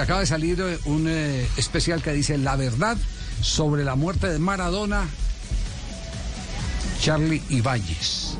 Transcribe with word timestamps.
Acaba 0.00 0.20
de 0.20 0.26
salir 0.26 0.58
eh, 0.58 0.78
un 0.86 1.06
eh, 1.06 1.46
especial 1.58 2.02
que 2.02 2.14
dice 2.14 2.38
la 2.38 2.56
verdad 2.56 2.96
sobre 3.42 3.84
la 3.84 3.94
muerte 3.94 4.26
de 4.26 4.38
Maradona, 4.38 5.06
Charlie 6.98 7.42
Ibáñez. 7.50 8.38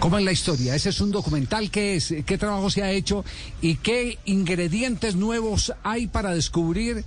¿Cómo 0.00 0.18
es 0.18 0.24
la 0.24 0.32
historia? 0.32 0.74
¿Ese 0.74 0.88
es 0.88 1.00
un 1.00 1.12
documental? 1.12 1.70
¿Qué 1.70 1.94
es? 1.94 2.12
¿Qué 2.26 2.36
trabajo 2.36 2.68
se 2.68 2.82
ha 2.82 2.90
hecho? 2.90 3.24
¿Y 3.60 3.76
qué 3.76 4.18
ingredientes 4.24 5.14
nuevos 5.14 5.72
hay 5.84 6.08
para 6.08 6.34
descubrir 6.34 7.04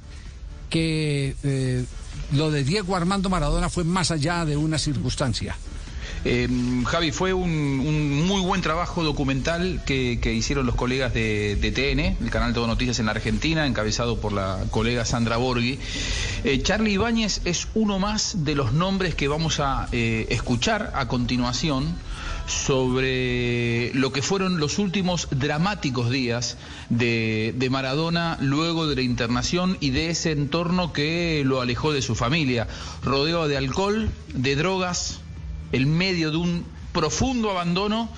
que 0.70 1.36
eh, 1.44 1.84
lo 2.32 2.52
de 2.52 2.64
Diego 2.64 2.96
Armando 2.96 3.30
Maradona 3.30 3.70
fue 3.70 3.84
más 3.84 4.10
allá 4.10 4.46
de 4.46 4.56
una 4.56 4.78
circunstancia? 4.78 5.58
Eh, 6.28 6.50
Javi, 6.86 7.12
fue 7.12 7.34
un, 7.34 7.52
un, 7.52 8.26
muy 8.26 8.42
buen 8.42 8.62
trabajo 8.62 9.04
documental 9.04 9.84
que, 9.86 10.34
hicieron 10.34 10.66
los 10.66 10.74
colegas 10.74 11.14
de, 11.14 11.56
de, 11.56 11.72
TN, 11.72 12.26
el 12.26 12.32
canal 12.32 12.52
Todo 12.52 12.66
Noticias 12.66 12.98
en 12.98 13.06
la 13.06 13.12
Argentina, 13.12 13.68
encabezado 13.68 14.20
por 14.20 14.34
la 14.34 14.66
colega 14.72 15.06
Sandra 15.06 15.38
Borghi. 15.38 15.78
Eh, 16.44 16.64
Charlie 16.64 16.94
Ibáñez 16.94 17.42
es 17.46 17.68
uno 17.76 18.00
más 18.00 18.44
de 18.44 18.56
los 18.56 18.74
nombres 18.74 19.14
que 19.14 19.28
vamos 19.28 19.60
a 19.60 19.88
eh, 19.92 20.26
escuchar 20.30 20.94
a 20.96 21.08
continuación 21.08 21.96
sobre 22.48 23.92
lo 23.94 24.12
que 24.12 24.24
fueron 24.24 24.60
los 24.60 24.80
últimos 24.80 25.28
dramáticos 25.30 26.10
días 26.10 26.58
de, 26.90 27.54
de, 27.56 27.70
Maradona 27.70 28.38
luego 28.42 28.88
de 28.88 28.96
la 28.96 29.02
internación 29.02 29.78
y 29.80 29.92
de 29.92 30.10
ese 30.10 30.32
entorno 30.32 30.92
que 30.92 31.44
lo 31.46 31.62
alejó 31.62 31.94
de 31.94 32.02
su 32.02 32.16
familia, 32.16 32.68
rodeado 33.04 33.48
de 33.48 33.58
alcohol, 33.58 34.10
de 34.34 34.56
drogas, 34.56 35.20
el 35.76 35.88
medio 35.88 36.32
de 36.32 36.38
un 36.38 36.66
profundo 36.94 37.52
abandono 37.52 38.10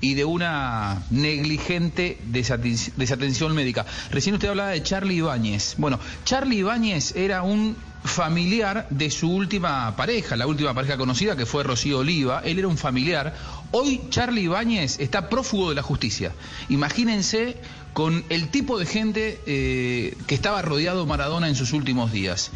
y 0.00 0.14
de 0.14 0.26
una 0.26 1.02
negligente 1.10 2.18
desatención 2.26 3.54
médica. 3.54 3.86
Recién 4.10 4.34
usted 4.34 4.48
hablaba 4.48 4.70
de 4.70 4.82
Charlie 4.82 5.16
Ibáñez. 5.16 5.76
Bueno, 5.78 5.98
Charlie 6.24 6.58
Ibáñez 6.58 7.16
era 7.16 7.42
un 7.42 7.76
familiar 8.04 8.86
de 8.90 9.10
su 9.10 9.30
última 9.30 9.96
pareja, 9.96 10.36
la 10.36 10.46
última 10.46 10.74
pareja 10.74 10.98
conocida 10.98 11.36
que 11.36 11.46
fue 11.46 11.64
Rocío 11.64 12.00
Oliva. 12.00 12.42
Él 12.44 12.58
era 12.58 12.68
un 12.68 12.76
familiar. 12.76 13.34
Hoy 13.72 14.02
Charlie 14.10 14.42
Ibáñez 14.42 15.00
está 15.00 15.30
prófugo 15.30 15.70
de 15.70 15.76
la 15.76 15.82
justicia. 15.82 16.32
Imagínense 16.68 17.56
con 17.94 18.22
el 18.28 18.50
tipo 18.50 18.78
de 18.78 18.84
gente 18.84 19.40
eh, 19.46 20.14
que 20.26 20.34
estaba 20.34 20.60
rodeado 20.60 21.06
Maradona 21.06 21.48
en 21.48 21.54
sus 21.54 21.72
últimos 21.72 22.12
días. 22.12 22.50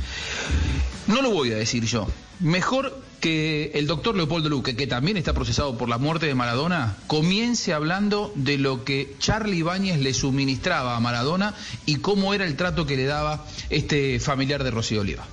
No 1.07 1.23
lo 1.23 1.31
voy 1.31 1.53
a 1.53 1.57
decir 1.57 1.87
yo. 1.87 2.07
Mejor 2.39 3.10
que 3.21 3.71
el 3.75 3.87
doctor 3.87 4.17
Leopoldo 4.17 4.49
Luque, 4.49 4.75
que 4.75 4.87
también 4.87 5.17
está 5.17 5.33
procesado 5.33 5.77
por 5.77 5.89
la 5.89 5.99
muerte 5.99 6.27
de 6.27 6.35
Maradona, 6.35 6.97
comience 7.07 7.73
hablando 7.73 8.33
de 8.35 8.59
lo 8.59 8.85
que 8.85 9.15
Charlie 9.19 9.59
Ibáñez 9.59 10.01
le 10.01 10.15
suministraba 10.15 10.97
a 10.97 11.01
Maradona 11.01 11.55
y 11.87 11.97
cómo 11.97 12.35
era 12.35 12.47
el 12.47 12.57
trato 12.57 12.87
que 12.87 12.97
le 12.97 13.05
daba 13.05 13.45
este 13.69 14.19
familiar 14.19 14.65
de 14.65 14.71
Rocío 14.71 15.03
Oliva. 15.03 15.25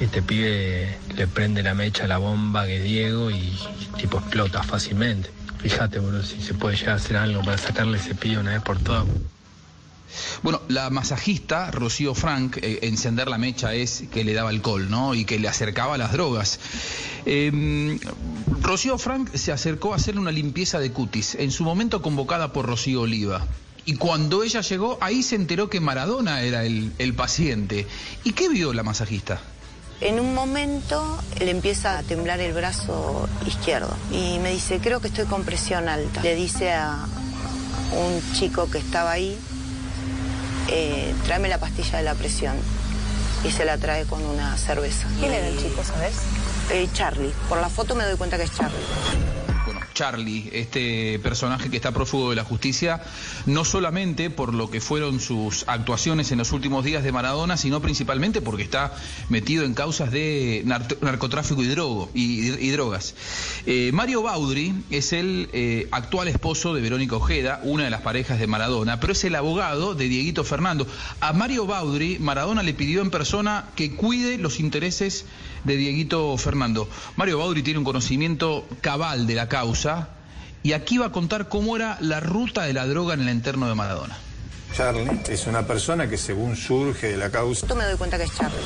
Este 0.00 0.22
pibe 0.22 0.98
le 1.14 1.26
prende 1.26 1.62
la 1.62 1.74
mecha 1.74 2.04
a 2.04 2.08
la 2.08 2.18
bomba 2.18 2.66
que 2.66 2.80
Diego 2.80 3.30
y 3.30 3.56
tipo 3.98 4.18
explota 4.18 4.62
fácilmente. 4.62 5.30
Fíjate, 5.58 6.00
si 6.22 6.42
se 6.42 6.54
puede 6.54 6.76
llegar 6.76 6.94
a 6.94 6.96
hacer 6.96 7.16
algo 7.16 7.42
para 7.42 7.58
sacarle 7.58 7.98
ese 7.98 8.14
pibe 8.14 8.38
una 8.38 8.52
vez 8.52 8.62
por 8.62 8.78
todas. 8.78 9.04
Bueno, 10.42 10.60
la 10.68 10.90
masajista 10.90 11.70
Rocío 11.70 12.14
Frank, 12.14 12.58
eh, 12.58 12.80
encender 12.82 13.28
la 13.28 13.38
mecha 13.38 13.74
es 13.74 14.04
que 14.12 14.24
le 14.24 14.34
daba 14.34 14.50
alcohol, 14.50 14.88
¿no? 14.90 15.14
Y 15.14 15.24
que 15.24 15.38
le 15.38 15.48
acercaba 15.48 15.98
las 15.98 16.12
drogas. 16.12 16.58
Eh, 17.24 17.98
Rocío 18.60 18.98
Frank 18.98 19.34
se 19.34 19.52
acercó 19.52 19.92
a 19.92 19.96
hacerle 19.96 20.20
una 20.20 20.32
limpieza 20.32 20.78
de 20.78 20.92
cutis, 20.92 21.34
en 21.34 21.50
su 21.50 21.64
momento 21.64 22.02
convocada 22.02 22.52
por 22.52 22.66
Rocío 22.66 23.02
Oliva. 23.02 23.46
Y 23.84 23.94
cuando 23.96 24.42
ella 24.42 24.62
llegó, 24.62 24.98
ahí 25.00 25.22
se 25.22 25.36
enteró 25.36 25.70
que 25.70 25.80
Maradona 25.80 26.42
era 26.42 26.64
el, 26.64 26.92
el 26.98 27.14
paciente. 27.14 27.86
¿Y 28.24 28.32
qué 28.32 28.48
vio 28.48 28.72
la 28.72 28.82
masajista? 28.82 29.40
En 30.00 30.20
un 30.20 30.34
momento 30.34 31.18
le 31.38 31.50
empieza 31.50 31.98
a 31.98 32.02
temblar 32.02 32.40
el 32.40 32.52
brazo 32.52 33.28
izquierdo 33.46 33.96
y 34.10 34.38
me 34.40 34.50
dice, 34.50 34.78
creo 34.78 35.00
que 35.00 35.08
estoy 35.08 35.24
con 35.24 35.44
presión 35.44 35.88
alta. 35.88 36.20
Le 36.22 36.34
dice 36.34 36.72
a 36.72 37.06
un 37.92 38.20
chico 38.34 38.68
que 38.70 38.78
estaba 38.78 39.12
ahí, 39.12 39.38
eh, 40.68 41.14
tráeme 41.24 41.48
la 41.48 41.58
pastilla 41.58 41.98
de 41.98 42.04
la 42.04 42.14
presión. 42.14 42.56
Y 43.44 43.50
se 43.50 43.64
la 43.64 43.78
trae 43.78 44.06
con 44.06 44.24
una 44.24 44.56
cerveza. 44.56 45.06
¿Quién 45.20 45.32
era 45.32 45.46
el 45.46 45.58
chico, 45.58 45.84
sabes? 45.84 46.16
Eh, 46.70 46.88
Charlie. 46.92 47.32
Por 47.48 47.60
la 47.60 47.68
foto 47.68 47.94
me 47.94 48.04
doy 48.04 48.16
cuenta 48.16 48.36
que 48.36 48.44
es 48.44 48.52
Charlie. 48.52 49.45
Charlie, 49.96 50.50
este 50.52 51.18
personaje 51.20 51.70
que 51.70 51.76
está 51.76 51.90
prófugo 51.90 52.28
de 52.28 52.36
la 52.36 52.44
justicia, 52.44 53.00
no 53.46 53.64
solamente 53.64 54.28
por 54.28 54.52
lo 54.52 54.70
que 54.70 54.82
fueron 54.82 55.20
sus 55.20 55.64
actuaciones 55.68 56.30
en 56.32 56.38
los 56.38 56.52
últimos 56.52 56.84
días 56.84 57.02
de 57.02 57.12
Maradona, 57.12 57.56
sino 57.56 57.80
principalmente 57.80 58.42
porque 58.42 58.62
está 58.62 58.94
metido 59.30 59.64
en 59.64 59.72
causas 59.72 60.10
de 60.10 60.62
narcotráfico 60.66 61.62
y, 61.62 61.68
drogo, 61.68 62.10
y 62.12 62.68
drogas. 62.70 63.14
Eh, 63.64 63.90
Mario 63.94 64.22
Baudry 64.22 64.74
es 64.90 65.14
el 65.14 65.48
eh, 65.54 65.88
actual 65.90 66.28
esposo 66.28 66.74
de 66.74 66.82
Verónica 66.82 67.16
Ojeda, 67.16 67.60
una 67.62 67.84
de 67.84 67.90
las 67.90 68.02
parejas 68.02 68.38
de 68.38 68.46
Maradona, 68.46 69.00
pero 69.00 69.14
es 69.14 69.24
el 69.24 69.34
abogado 69.34 69.94
de 69.94 70.08
Dieguito 70.08 70.44
Fernando. 70.44 70.86
A 71.20 71.32
Mario 71.32 71.66
Baudry, 71.66 72.18
Maradona 72.18 72.62
le 72.62 72.74
pidió 72.74 73.00
en 73.00 73.10
persona 73.10 73.70
que 73.74 73.92
cuide 73.92 74.36
los 74.36 74.60
intereses 74.60 75.24
de 75.66 75.76
Dieguito 75.76 76.36
Fernando. 76.38 76.88
Mario 77.16 77.38
Baudry 77.38 77.62
tiene 77.62 77.78
un 77.78 77.84
conocimiento 77.84 78.66
cabal 78.80 79.26
de 79.26 79.34
la 79.34 79.48
causa 79.48 80.08
y 80.62 80.72
aquí 80.72 80.98
va 80.98 81.06
a 81.06 81.12
contar 81.12 81.48
cómo 81.48 81.76
era 81.76 81.98
la 82.00 82.20
ruta 82.20 82.62
de 82.62 82.72
la 82.72 82.86
droga 82.86 83.14
en 83.14 83.20
el 83.20 83.28
entorno 83.28 83.68
de 83.68 83.74
Maradona. 83.74 84.16
Charlie 84.74 85.20
es 85.28 85.46
una 85.46 85.66
persona 85.66 86.08
que 86.08 86.16
según 86.16 86.56
surge 86.56 87.08
de 87.08 87.16
la 87.16 87.30
causa... 87.30 87.66
Yo 87.66 87.74
me 87.74 87.84
doy 87.84 87.96
cuenta 87.96 88.16
que 88.16 88.24
es 88.24 88.34
Charlie. 88.34 88.58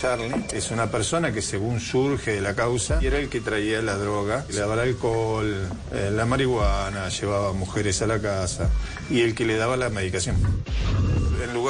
Charlie 0.00 0.34
es 0.52 0.70
una 0.70 0.90
persona 0.90 1.32
que 1.32 1.42
según 1.42 1.78
surge 1.78 2.32
de 2.32 2.40
la 2.40 2.54
causa 2.54 2.98
y 3.02 3.06
era 3.06 3.18
el 3.18 3.28
que 3.28 3.40
traía 3.40 3.82
la 3.82 3.96
droga, 3.96 4.46
le 4.48 4.56
daba 4.56 4.74
el 4.74 4.80
alcohol, 4.80 5.68
eh, 5.92 6.10
la 6.10 6.24
marihuana, 6.24 7.08
llevaba 7.10 7.52
mujeres 7.52 8.00
a 8.00 8.06
la 8.06 8.18
casa 8.18 8.70
y 9.10 9.20
el 9.20 9.34
que 9.34 9.44
le 9.44 9.56
daba 9.56 9.76
la 9.76 9.90
medicación. 9.90 10.36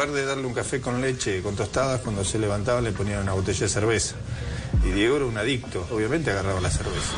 Lugar 0.01 0.17
de 0.17 0.25
darle 0.25 0.47
un 0.47 0.55
café 0.55 0.81
con 0.81 1.03
leche, 1.03 1.43
con 1.43 1.55
tostadas, 1.57 2.01
cuando 2.01 2.25
se 2.25 2.39
levantaba 2.39 2.81
le 2.81 2.91
ponían 2.91 3.21
una 3.23 3.35
botella 3.35 3.61
de 3.61 3.69
cerveza. 3.69 4.15
Y 4.83 4.93
Diego 4.93 5.17
era 5.17 5.27
un 5.27 5.37
adicto, 5.37 5.87
obviamente 5.91 6.31
agarraba 6.31 6.59
la 6.59 6.71
cerveza 6.71 7.13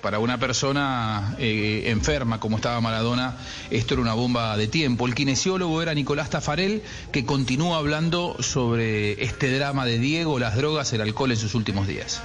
para 0.00 0.18
una 0.18 0.36
persona 0.36 1.36
eh, 1.38 1.84
enferma 1.86 2.40
como 2.40 2.56
estaba 2.56 2.80
Maradona, 2.80 3.36
esto 3.70 3.94
era 3.94 4.02
una 4.02 4.14
bomba 4.14 4.56
de 4.56 4.66
tiempo. 4.66 5.06
El 5.06 5.14
kinesiólogo 5.14 5.80
era 5.80 5.94
Nicolás 5.94 6.28
Tafarel, 6.28 6.82
que 7.12 7.24
continúa 7.24 7.78
hablando 7.78 8.34
sobre 8.40 9.22
este 9.22 9.56
drama 9.56 9.86
de 9.86 10.00
Diego, 10.00 10.40
las 10.40 10.56
drogas, 10.56 10.92
el 10.92 11.02
alcohol 11.02 11.30
en 11.30 11.36
sus 11.36 11.54
últimos 11.54 11.86
días. 11.86 12.20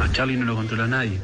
A 0.00 0.10
Charlie 0.10 0.38
no 0.38 0.46
lo 0.46 0.54
controla 0.54 0.86
nadie. 0.86 1.20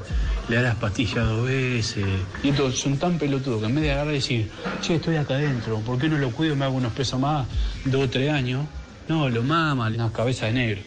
Le 0.48 0.56
da 0.56 0.62
las 0.62 0.76
pastillas 0.76 1.26
dos 1.26 1.46
veces. 1.46 2.04
Y 2.42 2.52
todos 2.52 2.78
son 2.78 2.98
tan 2.98 3.18
pelotudos 3.18 3.60
que 3.60 3.66
en 3.66 3.74
vez 3.74 3.84
de 3.84 3.92
agarrar 3.92 4.12
y 4.12 4.16
decir, 4.18 4.50
che, 4.82 4.96
estoy 4.96 5.16
acá 5.16 5.34
adentro, 5.34 5.78
¿por 5.80 5.98
qué 5.98 6.08
no 6.08 6.18
lo 6.18 6.30
cuido? 6.30 6.54
Me 6.54 6.64
hago 6.66 6.76
unos 6.76 6.92
pesos 6.92 7.18
más, 7.18 7.46
dos 7.84 8.04
o 8.04 8.10
tres 8.10 8.30
años. 8.30 8.66
No, 9.08 9.28
lo 9.28 9.42
mama, 9.42 9.88
una 9.88 10.12
cabeza 10.12 10.46
de 10.46 10.52
negro. 10.52 10.82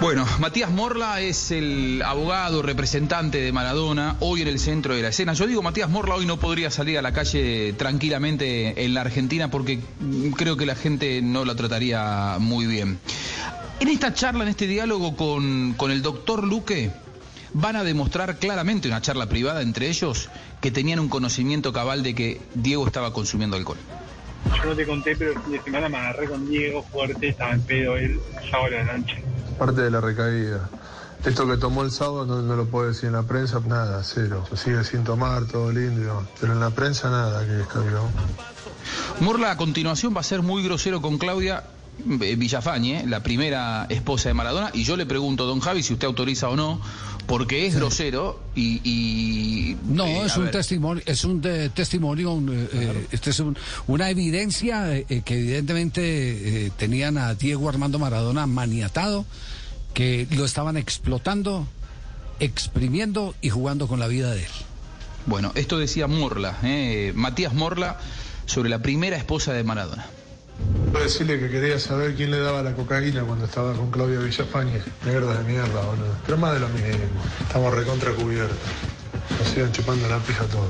Bueno, 0.00 0.26
Matías 0.40 0.70
Morla 0.70 1.20
es 1.20 1.52
el 1.52 2.02
abogado 2.04 2.62
representante 2.62 3.40
de 3.40 3.52
Maradona, 3.52 4.16
hoy 4.20 4.42
en 4.42 4.48
el 4.48 4.58
centro 4.58 4.94
de 4.94 5.02
la 5.02 5.08
escena. 5.08 5.34
Yo 5.34 5.46
digo, 5.46 5.62
Matías 5.62 5.88
Morla 5.88 6.16
hoy 6.16 6.26
no 6.26 6.38
podría 6.38 6.70
salir 6.70 6.98
a 6.98 7.02
la 7.02 7.12
calle 7.12 7.72
tranquilamente 7.74 8.84
en 8.84 8.92
la 8.92 9.02
Argentina 9.02 9.50
porque 9.50 9.80
creo 10.36 10.56
que 10.56 10.66
la 10.66 10.74
gente 10.74 11.22
no 11.22 11.44
la 11.44 11.54
trataría 11.54 12.36
muy 12.40 12.66
bien. 12.66 12.98
En 13.78 13.88
esta 13.88 14.12
charla, 14.12 14.42
en 14.42 14.50
este 14.50 14.66
diálogo 14.66 15.16
con, 15.16 15.74
con 15.74 15.92
el 15.92 16.02
doctor 16.02 16.44
Luque, 16.44 16.90
van 17.54 17.76
a 17.76 17.84
demostrar 17.84 18.36
claramente, 18.36 18.88
una 18.88 19.00
charla 19.00 19.26
privada 19.26 19.62
entre 19.62 19.88
ellos, 19.88 20.28
que 20.60 20.70
tenían 20.70 21.00
un 21.00 21.08
conocimiento 21.08 21.72
cabal 21.72 22.02
de 22.02 22.14
que 22.14 22.40
Diego 22.54 22.86
estaba 22.86 23.12
consumiendo 23.12 23.56
alcohol. 23.56 23.78
Yo 24.56 24.66
no 24.66 24.76
te 24.76 24.86
conté, 24.86 25.16
pero 25.16 25.32
el 25.32 25.40
fin 25.40 25.52
de 25.52 25.62
semana 25.62 25.88
me 25.88 25.96
agarré 25.96 26.28
con 26.28 26.46
Diego 26.48 26.82
fuerte, 26.82 27.28
estaba 27.28 27.52
en 27.52 27.62
pedo 27.62 27.96
él, 27.96 28.20
sábado 28.50 28.70
de 28.70 28.84
la 28.84 28.98
noche 28.98 29.24
parte 29.54 29.82
de 29.82 29.90
la 29.90 30.00
recaída. 30.00 30.68
Esto 31.24 31.48
que 31.48 31.56
tomó 31.56 31.82
el 31.82 31.90
sábado 31.90 32.26
no, 32.26 32.42
no, 32.42 32.54
lo 32.54 32.66
puedo 32.66 32.88
decir 32.88 33.06
en 33.06 33.14
la 33.14 33.22
prensa, 33.22 33.60
nada, 33.66 34.02
cero. 34.04 34.44
Sigue 34.54 34.84
sin 34.84 35.04
tomar, 35.04 35.46
todo 35.46 35.72
lindo. 35.72 36.26
Pero 36.38 36.52
en 36.52 36.60
la 36.60 36.70
prensa 36.70 37.08
nada 37.08 37.46
que 37.46 37.52
descargó. 37.52 38.10
Morla 39.20 39.52
a 39.52 39.56
continuación 39.56 40.14
va 40.14 40.20
a 40.20 40.24
ser 40.24 40.42
muy 40.42 40.62
grosero 40.62 41.00
con 41.00 41.16
Claudia 41.16 41.64
Villafañe, 41.98 43.06
la 43.06 43.22
primera 43.22 43.86
esposa 43.88 44.28
de 44.28 44.34
Maradona, 44.34 44.70
y 44.74 44.84
yo 44.84 44.96
le 44.96 45.06
pregunto, 45.06 45.46
don 45.46 45.60
Javi, 45.60 45.82
si 45.82 45.94
usted 45.94 46.08
autoriza 46.08 46.48
o 46.48 46.56
no, 46.56 46.80
porque 47.26 47.66
es 47.66 47.72
sí. 47.72 47.78
grosero 47.78 48.40
y, 48.54 48.80
y 48.84 49.76
no 49.86 50.06
eh, 50.06 50.26
es, 50.26 50.36
un 50.36 50.50
testimonio, 50.50 51.02
es 51.06 51.24
un 51.24 51.40
de, 51.40 51.68
testimonio 51.70 52.32
un, 52.32 52.48
eh, 52.50 52.68
claro. 52.70 53.00
este 53.10 53.30
es 53.30 53.40
un, 53.40 53.56
una 53.86 54.10
evidencia 54.10 54.96
eh, 54.96 55.22
que 55.24 55.38
evidentemente 55.38 56.70
tenían 56.76 57.18
a 57.18 57.34
Diego 57.34 57.68
Armando 57.68 57.98
Maradona 57.98 58.46
maniatado 58.46 59.24
que 59.94 60.26
lo 60.30 60.44
estaban 60.44 60.76
explotando 60.76 61.66
exprimiendo 62.40 63.34
y 63.40 63.50
jugando 63.50 63.86
con 63.86 64.00
la 64.00 64.08
vida 64.08 64.32
de 64.32 64.40
él 64.40 64.52
bueno 65.26 65.52
esto 65.54 65.78
decía 65.78 66.06
Morla 66.06 66.58
Matías 67.14 67.54
Morla 67.54 67.98
sobre 68.46 68.68
la 68.68 68.80
primera 68.80 69.16
esposa 69.16 69.52
de 69.52 69.64
Maradona 69.64 70.06
decirle 71.04 71.38
que 71.38 71.50
quería 71.50 71.78
saber 71.78 72.14
quién 72.14 72.30
le 72.30 72.38
daba 72.38 72.62
la 72.62 72.74
cocaína 72.74 73.22
cuando 73.22 73.44
estaba 73.44 73.74
con 73.74 73.90
Claudia 73.90 74.18
Villafañe. 74.20 74.80
Mierda 75.04 75.38
de 75.38 75.44
mierda, 75.44 75.80
boludo. 75.82 76.16
Pero 76.24 76.38
más 76.38 76.54
de 76.54 76.60
lo 76.60 76.68
mismo. 76.70 76.88
Estamos 77.46 77.74
recontra 77.74 78.10
cubiertos. 78.12 78.56
Nos 79.38 79.48
sigan 79.48 79.72
chupando 79.72 80.08
la 80.08 80.18
pija 80.18 80.44
todo. 80.44 80.68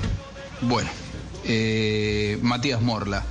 Bueno, 0.60 0.90
eh, 1.44 2.38
Matías 2.42 2.80
Morla. 2.80 3.24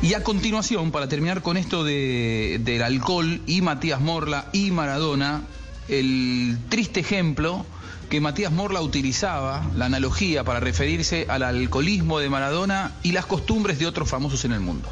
Y 0.00 0.14
a 0.14 0.22
continuación, 0.22 0.92
para 0.92 1.08
terminar 1.08 1.42
con 1.42 1.56
esto 1.56 1.82
de, 1.82 2.60
del 2.62 2.82
alcohol 2.82 3.40
y 3.46 3.62
Matías 3.62 4.00
Morla 4.00 4.48
y 4.52 4.70
Maradona, 4.70 5.42
el 5.88 6.56
triste 6.68 7.00
ejemplo 7.00 7.66
que 8.08 8.20
Matías 8.20 8.52
Morla 8.52 8.80
utilizaba, 8.80 9.66
la 9.76 9.86
analogía 9.86 10.44
para 10.44 10.60
referirse 10.60 11.26
al 11.28 11.42
alcoholismo 11.42 12.20
de 12.20 12.30
Maradona 12.30 12.92
y 13.02 13.12
las 13.12 13.26
costumbres 13.26 13.78
de 13.78 13.86
otros 13.86 14.08
famosos 14.08 14.44
en 14.44 14.52
el 14.52 14.60
mundo. 14.60 14.88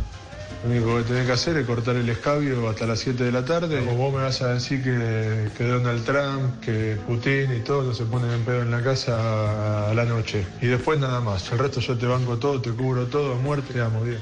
Lo 0.64 0.70
único 0.70 0.96
que 0.96 1.02
tenés 1.04 1.26
que 1.26 1.32
hacer 1.32 1.56
es 1.58 1.66
cortar 1.66 1.96
el 1.96 2.08
escabio 2.08 2.68
hasta 2.68 2.86
las 2.86 3.00
7 3.00 3.24
de 3.24 3.32
la 3.32 3.44
tarde. 3.44 3.86
O 3.88 3.94
vos 3.94 4.12
me 4.12 4.22
vas 4.22 4.40
a 4.42 4.54
decir 4.54 4.82
que, 4.82 5.50
que 5.56 5.64
Donald 5.64 6.04
Trump, 6.04 6.60
que 6.60 6.96
Putin 7.06 7.54
y 7.56 7.60
todos 7.60 7.84
no 7.84 7.94
se 7.94 8.04
ponen 8.04 8.30
en 8.30 8.44
pedo 8.44 8.62
en 8.62 8.70
la 8.70 8.82
casa 8.82 9.90
a 9.90 9.94
la 9.94 10.04
noche. 10.04 10.46
Y 10.60 10.66
después 10.66 10.98
nada 10.98 11.20
más. 11.20 11.50
El 11.52 11.58
resto 11.58 11.80
yo 11.80 11.96
te 11.96 12.06
banco 12.06 12.38
todo, 12.38 12.60
te 12.60 12.70
cubro 12.70 13.06
todo, 13.06 13.34
a 13.34 13.36
muerte, 13.36 13.74
te 13.74 13.80
amo 13.80 14.02
bien. 14.02 14.20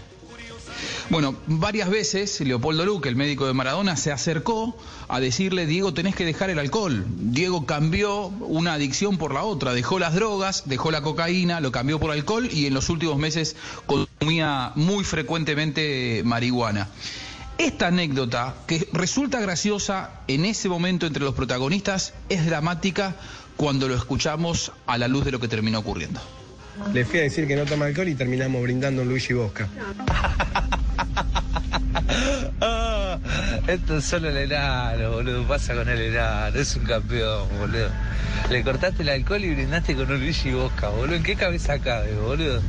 Bueno, 1.11 1.37
varias 1.47 1.91
veces 1.91 2.41
Leopoldo 2.41 2.87
Luque, 2.87 3.11
el 3.11 3.17
médico 3.17 3.47
de 3.47 3.53
Maradona, 3.53 3.95
se 3.97 4.11
acercó 4.11 4.75
a 5.09 5.21
decirle, 5.21 5.67
Diego, 5.67 5.93
tenés 5.93 6.15
que 6.15 6.25
dejar 6.25 6.49
el 6.49 6.59
alcohol. 6.59 7.05
Diego 7.09 7.67
cambió 7.67 8.29
una 8.29 8.73
adicción 8.73 9.19
por 9.19 9.35
la 9.35 9.43
otra, 9.45 9.75
dejó 9.75 9.99
las 9.99 10.15
drogas, 10.15 10.63
dejó 10.67 10.91
la 10.91 11.03
cocaína, 11.03 11.61
lo 11.61 11.73
cambió 11.73 12.01
por 12.01 12.11
alcohol 12.11 12.49
y 12.51 12.67
en 12.67 12.75
los 12.75 12.89
últimos 12.89 13.19
meses 13.19 13.55
consumía 14.19 14.73
muy 14.75 15.05
frecuentemente 15.05 16.23
marihuana. 16.25 16.89
Esta 17.59 17.89
anécdota, 17.89 18.55
que 18.67 18.89
resulta 18.93 19.41
graciosa 19.41 20.11
en 20.27 20.45
ese 20.45 20.69
momento 20.69 21.07
entre 21.07 21.23
los 21.23 21.35
protagonistas, 21.35 22.15
es 22.29 22.45
dramática 22.47 23.15
cuando 23.57 23.87
lo 23.87 23.95
escuchamos 23.95 24.73
a 24.87 24.99
la 24.99 25.07
luz 25.07 25.25
de 25.25 25.31
lo 25.31 25.39
que 25.39 25.47
terminó 25.49 25.79
ocurriendo. 25.79 26.21
Le 26.93 27.05
fui 27.05 27.21
a 27.21 27.23
decir 27.23 27.47
que 27.47 27.55
no 27.55 27.65
toma 27.65 27.87
alcohol 27.87 28.09
y 28.09 28.17
terminamos 28.17 28.61
brindando 28.63 29.03
un 29.03 29.09
Luigi 29.09 29.35
Bosca. 29.35 29.69
Ah, 32.61 33.19
esto 33.67 33.99
es 33.99 34.05
solo 34.05 34.29
el 34.29 34.37
enano, 34.37 35.11
boludo. 35.13 35.47
Pasa 35.47 35.75
con 35.75 35.89
el 35.89 36.01
enano. 36.01 36.59
Es 36.59 36.75
un 36.77 36.85
campeón, 36.85 37.49
boludo. 37.59 37.89
Le 38.51 38.63
cortaste 38.63 39.03
el 39.03 39.09
alcohol 39.09 39.45
y 39.45 39.55
brindaste 39.55 39.95
con 39.95 40.11
un 40.11 40.21
Luigi 40.21 40.53
Bosca, 40.53 40.89
boludo. 40.89 41.17
¿En 41.17 41.23
qué 41.23 41.35
cabeza 41.35 41.79
cabe, 41.79 42.15
boludo? 42.15 42.63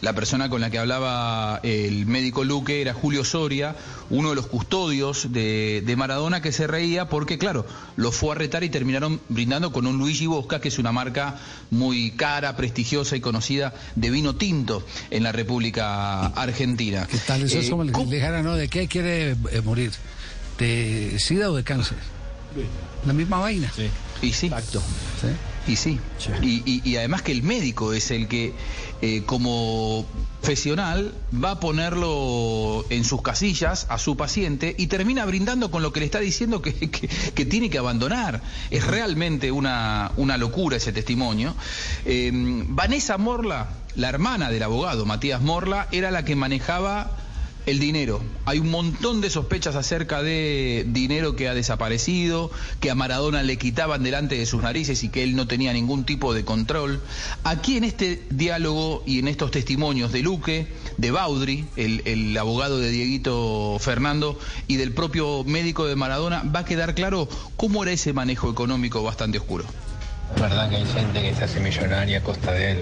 La 0.00 0.12
persona 0.14 0.48
con 0.48 0.60
la 0.60 0.70
que 0.70 0.78
hablaba 0.78 1.58
el 1.64 2.06
médico 2.06 2.44
Luque 2.44 2.80
era 2.80 2.94
Julio 2.94 3.24
Soria, 3.24 3.74
uno 4.10 4.30
de 4.30 4.36
los 4.36 4.46
custodios 4.46 5.32
de, 5.32 5.82
de, 5.84 5.96
Maradona 5.96 6.40
que 6.40 6.52
se 6.52 6.68
reía 6.68 7.08
porque, 7.08 7.36
claro, 7.36 7.66
lo 7.96 8.12
fue 8.12 8.32
a 8.32 8.34
retar 8.36 8.62
y 8.62 8.68
terminaron 8.68 9.20
brindando 9.28 9.72
con 9.72 9.86
un 9.86 9.98
Luigi 9.98 10.26
Bosca, 10.26 10.60
que 10.60 10.68
es 10.68 10.78
una 10.78 10.92
marca 10.92 11.40
muy 11.70 12.12
cara, 12.12 12.56
prestigiosa 12.56 13.16
y 13.16 13.20
conocida 13.20 13.74
de 13.96 14.10
vino 14.10 14.36
tinto 14.36 14.86
en 15.10 15.24
la 15.24 15.32
República 15.32 16.26
Argentina. 16.26 17.08
¿Qué 17.10 17.18
tal? 17.18 17.42
Eso 17.42 17.58
eh, 17.58 17.60
es 17.62 17.70
como 17.70 17.82
le 17.82 17.92
dijera, 17.92 18.42
¿no? 18.42 18.54
¿De 18.54 18.68
qué 18.68 18.86
quiere 18.86 19.30
eh, 19.30 19.60
morir? 19.64 19.90
¿De 20.58 21.18
sida 21.18 21.50
o 21.50 21.56
de 21.56 21.64
cáncer? 21.64 21.98
La 23.04 23.12
misma 23.12 23.38
vaina. 23.38 23.72
Sí. 23.74 23.88
Y 24.22 24.32
sí. 24.32 24.46
Exacto. 24.46 24.80
¿Sí? 25.20 25.28
Y 25.68 25.76
sí. 25.76 26.00
sí. 26.18 26.30
Y, 26.42 26.62
y, 26.64 26.82
y, 26.90 26.96
además 26.96 27.22
que 27.22 27.32
el 27.32 27.42
médico 27.42 27.92
es 27.92 28.10
el 28.10 28.26
que, 28.26 28.54
eh, 29.02 29.22
como 29.26 30.06
profesional, 30.40 31.14
va 31.32 31.52
a 31.52 31.60
ponerlo 31.60 32.86
en 32.90 33.04
sus 33.04 33.20
casillas 33.22 33.86
a 33.90 33.98
su 33.98 34.16
paciente 34.16 34.74
y 34.78 34.86
termina 34.86 35.26
brindando 35.26 35.70
con 35.70 35.82
lo 35.82 35.92
que 35.92 36.00
le 36.00 36.06
está 36.06 36.20
diciendo 36.20 36.62
que, 36.62 36.72
que, 36.90 37.08
que 37.08 37.44
tiene 37.44 37.68
que 37.68 37.78
abandonar. 37.78 38.40
Es 38.70 38.86
realmente 38.86 39.52
una, 39.52 40.12
una 40.16 40.38
locura 40.38 40.78
ese 40.78 40.92
testimonio. 40.92 41.54
Eh, 42.04 42.30
Vanessa 42.32 43.18
Morla, 43.18 43.68
la 43.94 44.08
hermana 44.08 44.50
del 44.50 44.62
abogado 44.62 45.04
Matías 45.04 45.42
Morla, 45.42 45.88
era 45.92 46.10
la 46.10 46.24
que 46.24 46.34
manejaba 46.34 47.10
el 47.70 47.78
dinero. 47.78 48.20
Hay 48.46 48.58
un 48.58 48.70
montón 48.70 49.20
de 49.20 49.28
sospechas 49.28 49.76
acerca 49.76 50.22
de 50.22 50.86
dinero 50.88 51.36
que 51.36 51.48
ha 51.48 51.54
desaparecido, 51.54 52.50
que 52.80 52.90
a 52.90 52.94
Maradona 52.94 53.42
le 53.42 53.58
quitaban 53.58 54.02
delante 54.02 54.36
de 54.36 54.46
sus 54.46 54.62
narices 54.62 55.04
y 55.04 55.10
que 55.10 55.22
él 55.22 55.36
no 55.36 55.46
tenía 55.46 55.72
ningún 55.72 56.04
tipo 56.04 56.32
de 56.32 56.44
control. 56.44 57.00
Aquí 57.44 57.76
en 57.76 57.84
este 57.84 58.22
diálogo 58.30 59.02
y 59.06 59.18
en 59.18 59.28
estos 59.28 59.50
testimonios 59.50 60.12
de 60.12 60.22
Luque, 60.22 60.68
de 60.96 61.10
Baudry, 61.10 61.66
el, 61.76 62.36
abogado 62.38 62.78
de 62.78 62.90
Dieguito 62.90 63.76
Fernando 63.80 64.38
y 64.66 64.76
del 64.76 64.92
propio 64.92 65.44
médico 65.44 65.86
de 65.86 65.96
Maradona, 65.96 66.42
va 66.44 66.60
a 66.60 66.64
quedar 66.64 66.94
claro 66.94 67.28
cómo 67.56 67.82
era 67.82 67.92
ese 67.92 68.12
manejo 68.12 68.50
económico 68.50 69.02
bastante 69.02 69.38
oscuro. 69.38 69.64
Es 70.34 70.40
verdad 70.40 70.70
que 70.70 70.76
hay 70.76 70.86
gente 70.86 71.22
que 71.22 71.34
se 71.34 71.44
hace 71.44 71.60
millonaria 71.60 72.18
a 72.18 72.22
costa 72.22 72.52
de 72.52 72.72
él. 72.72 72.78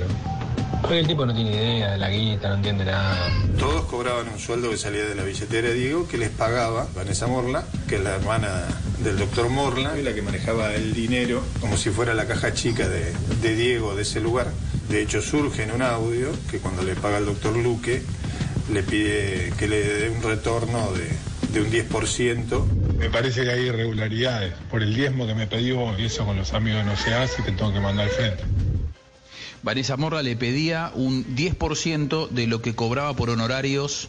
Porque 0.81 1.01
el 1.01 1.07
tipo 1.07 1.27
no 1.27 1.35
tiene 1.35 1.51
idea 1.51 1.93
de 1.93 1.99
la 1.99 2.11
guita, 2.11 2.49
no 2.49 2.55
entiende 2.57 2.85
nada. 2.85 3.31
Todos 3.59 3.87
cobraban 3.87 4.29
un 4.29 4.39
sueldo 4.39 4.71
que 4.71 4.77
salía 4.77 5.05
de 5.05 5.15
la 5.15 5.25
billetera 5.25 5.69
de 5.69 5.75
Diego, 5.75 6.07
que 6.07 6.19
les 6.19 6.31
pagaba 6.31 6.87
Vanessa 6.95 7.27
Morla, 7.27 7.65
que 7.89 7.97
es 7.97 8.03
la 8.03 8.17
hermana 8.17 8.65
del 9.03 9.19
doctor 9.19 9.49
Morla, 9.49 9.99
y 9.99 10.03
la 10.03 10.15
que 10.15 10.23
manejaba 10.23 10.75
el 10.75 10.93
dinero, 10.95 11.43
como 11.61 11.77
si 11.77 11.91
fuera 11.91 12.15
la 12.15 12.27
caja 12.27 12.53
chica 12.53 12.89
de, 12.89 13.13
de 13.43 13.57
Diego 13.57 13.97
de 13.97 14.03
ese 14.03 14.21
lugar. 14.21 14.49
De 14.89 15.03
hecho, 15.03 15.21
surge 15.23 15.65
en 15.65 15.73
un 15.73 15.83
audio 15.83 16.29
que 16.51 16.59
cuando 16.59 16.83
le 16.83 16.95
paga 16.95 17.19
el 17.19 17.27
doctor 17.27 17.57
Luque, 17.57 18.03
le 18.73 18.83
pide 18.83 19.53
que 19.59 19.69
le 19.69 19.83
dé 19.83 20.11
un 20.11 20.23
retorno 20.23 20.93
de, 20.93 21.09
de 21.53 21.61
un 21.61 21.71
10%. 21.71 22.67
Me 22.99 23.11
parece 23.11 23.45
que 23.45 23.51
hay 23.51 23.67
irregularidades 23.67 24.55
por 24.71 24.83
el 24.83 24.95
diezmo 24.95 25.27
que 25.27 25.35
me 25.35 25.47
pidió 25.47 25.99
y 25.99 26.07
eso 26.07 26.25
con 26.25 26.37
los 26.37 26.53
amigos 26.53 26.85
no 26.85 26.97
se 26.97 27.15
hace 27.15 27.43
y 27.43 27.45
te 27.45 27.53
tengo 27.53 27.73
que 27.73 27.81
mandar 27.81 28.07
al 28.07 28.13
frente. 28.13 28.45
Vanessa 29.63 29.97
Morra 29.97 30.23
le 30.23 30.37
pedía 30.37 30.93
un 30.95 31.25
10% 31.37 32.29
de 32.29 32.47
lo 32.47 32.63
que 32.63 32.75
cobraba 32.75 33.15
por 33.15 33.31
honorarios 33.31 34.09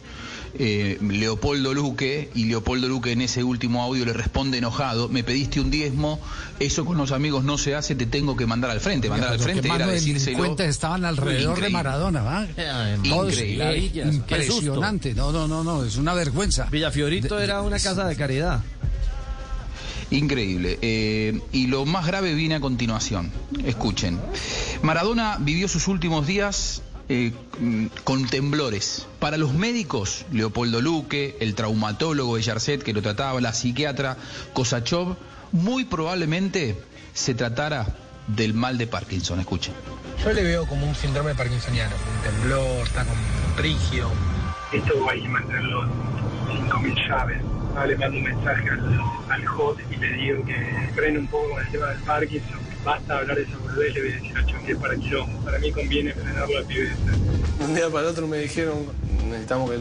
eh, 0.54 0.98
Leopoldo 1.02 1.74
Luque 1.74 2.30
y 2.34 2.46
Leopoldo 2.46 2.88
Luque 2.88 3.12
en 3.12 3.20
ese 3.20 3.44
último 3.44 3.82
audio 3.82 4.04
le 4.04 4.12
responde 4.12 4.58
enojado, 4.58 5.08
me 5.08 5.22
pediste 5.22 5.60
un 5.60 5.70
diezmo, 5.70 6.20
eso 6.58 6.84
con 6.84 6.96
los 6.96 7.12
amigos 7.12 7.44
no 7.44 7.58
se 7.58 7.74
hace, 7.74 7.94
te 7.94 8.06
tengo 8.06 8.36
que 8.36 8.46
mandar 8.46 8.70
al 8.70 8.80
frente, 8.80 9.08
mandar 9.10 9.32
al 9.32 9.40
frente 9.40 9.68
era 9.68 9.86
decírselo. 9.86 10.56
estaban 10.58 11.04
alrededor 11.04 11.58
increíble. 11.58 11.66
de 11.66 11.72
Maradona, 11.72 12.22
¿va? 12.22 12.46
Increíble. 13.04 13.90
impresionante, 14.10 15.14
no, 15.14 15.32
no, 15.32 15.46
no, 15.46 15.62
no, 15.62 15.84
es 15.84 15.96
una 15.96 16.14
vergüenza. 16.14 16.66
Villafiorito 16.70 17.36
de, 17.36 17.44
era 17.44 17.62
una 17.62 17.78
casa 17.78 18.06
de 18.06 18.16
caridad. 18.16 18.62
Increíble. 20.10 20.78
Eh, 20.80 21.40
y 21.52 21.66
lo 21.66 21.84
más 21.84 22.06
grave 22.06 22.34
viene 22.34 22.56
a 22.56 22.60
continuación. 22.60 23.30
Escuchen. 23.64 24.18
Maradona 24.82 25.36
vivió 25.40 25.68
sus 25.68 25.88
últimos 25.88 26.26
días 26.26 26.82
eh, 27.10 27.32
con 28.04 28.26
temblores. 28.26 29.06
Para 29.18 29.36
los 29.36 29.54
médicos, 29.54 30.26
Leopoldo 30.32 30.80
Luque, 30.80 31.36
el 31.40 31.54
traumatólogo 31.54 32.36
de 32.36 32.42
Yarcet 32.42 32.82
que 32.82 32.92
lo 32.92 33.02
trataba, 33.02 33.40
la 33.40 33.52
psiquiatra 33.52 34.16
Kosachov, 34.52 35.16
muy 35.52 35.84
probablemente 35.84 36.76
se 37.14 37.34
tratara 37.34 37.86
del 38.26 38.54
mal 38.54 38.78
de 38.78 38.86
Parkinson. 38.86 39.40
Escuchen. 39.40 39.74
Yo 40.22 40.32
le 40.32 40.42
veo 40.42 40.66
como 40.66 40.86
un 40.86 40.94
síndrome 40.94 41.34
parkinsoniano, 41.34 41.94
un 41.94 42.22
temblor, 42.22 42.86
está 42.86 43.04
como 43.04 43.20
rígido. 43.56 44.10
Esto 44.72 45.08
hay 45.08 45.22
que 45.22 45.28
mantenerlo 45.28 45.84
5.000 46.48 47.08
llaves. 47.08 47.47
Ah, 47.80 47.86
le 47.86 47.96
mando 47.96 48.18
un 48.18 48.24
mensaje 48.24 48.70
al, 48.70 49.00
al 49.28 49.46
hot 49.46 49.78
y 49.88 49.96
le 49.98 50.12
digo 50.14 50.44
que 50.44 50.90
frene 50.96 51.20
un 51.20 51.28
poco 51.28 51.50
con 51.50 51.64
el 51.64 51.70
tema 51.70 51.86
del 51.86 51.98
Parkinson. 52.00 52.58
Basta 52.84 53.18
hablar 53.18 53.36
de 53.36 53.44
esa 53.44 53.56
boludez, 53.56 53.94
le 53.94 54.00
voy 54.00 54.10
a 54.10 54.14
decir 54.14 54.36
a 54.36 54.46
Chon 54.46 54.66
que 54.66 54.72
es 54.72 54.78
para 54.78 54.96
quilombo. 54.96 55.38
Para 55.44 55.58
mí 55.60 55.70
conviene 55.70 56.12
frenarlo 56.12 56.58
a 56.58 56.62
pibeza. 56.62 56.96
Un 57.64 57.74
día 57.76 57.88
para 57.88 58.00
el 58.00 58.10
otro 58.10 58.26
me 58.26 58.38
dijeron, 58.38 58.78
necesitamos 59.28 59.70
que 59.70 59.78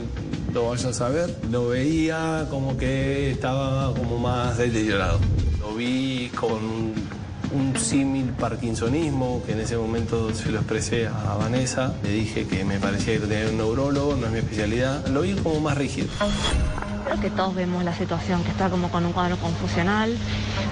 lo 0.54 0.70
vayas 0.70 1.01
a 1.01 1.10
ver. 1.10 1.36
Lo 1.50 1.70
veía 1.70 2.46
como 2.51 2.77
que 2.77 3.32
estaba 3.32 3.92
como 3.96 4.20
más 4.20 4.60
deteriorado. 4.60 5.20
Lo 5.60 5.74
vi 5.74 6.30
con 6.36 6.63
un, 6.63 6.94
un 7.51 7.80
símil 7.80 8.25
parkinsonismo, 8.25 9.42
que 9.44 9.54
en 9.54 9.62
ese 9.62 9.75
momento 9.75 10.32
se 10.36 10.51
lo 10.51 10.60
expresé 10.60 11.08
a 11.08 11.34
Vanessa. 11.34 11.96
Le 12.04 12.12
dije 12.12 12.46
que 12.46 12.63
me 12.63 12.77
parecía 12.77 13.13
que 13.13 13.25
tenía 13.25 13.50
un 13.50 13.58
neurólogo, 13.58 14.16
no 14.16 14.27
es 14.27 14.32
mi 14.34 14.38
especialidad. 14.38 15.08
Lo 15.08 15.22
vi 15.22 15.34
como 15.34 15.60
más 15.62 15.75
rígido. 15.75 16.10
Creo 17.08 17.22
que 17.22 17.30
todos 17.30 17.56
vemos 17.56 17.86
la 17.86 17.94
situación, 17.94 18.44
que 18.44 18.52
está 18.52 18.70
como 18.70 18.92
con 18.92 19.06
un 19.06 19.14
cuadro 19.14 19.38
confusional, 19.38 20.14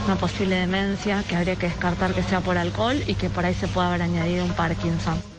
una 0.04 0.18
posible 0.18 0.58
demencia, 0.58 1.24
que 1.24 1.38
habría 1.38 1.56
que 1.56 1.68
descartar 1.68 2.13
que 2.13 2.24
sea 2.24 2.42
por 2.42 2.58
alcohol 2.58 3.01
y 3.08 3.15
que 3.15 3.30
por 3.30 3.46
ahí 3.46 3.54
se 3.54 3.70
pueda 3.70 3.88
haber 3.88 4.01
añadido 4.01 4.44
un 4.44 4.51
Parkinson. 4.51 5.35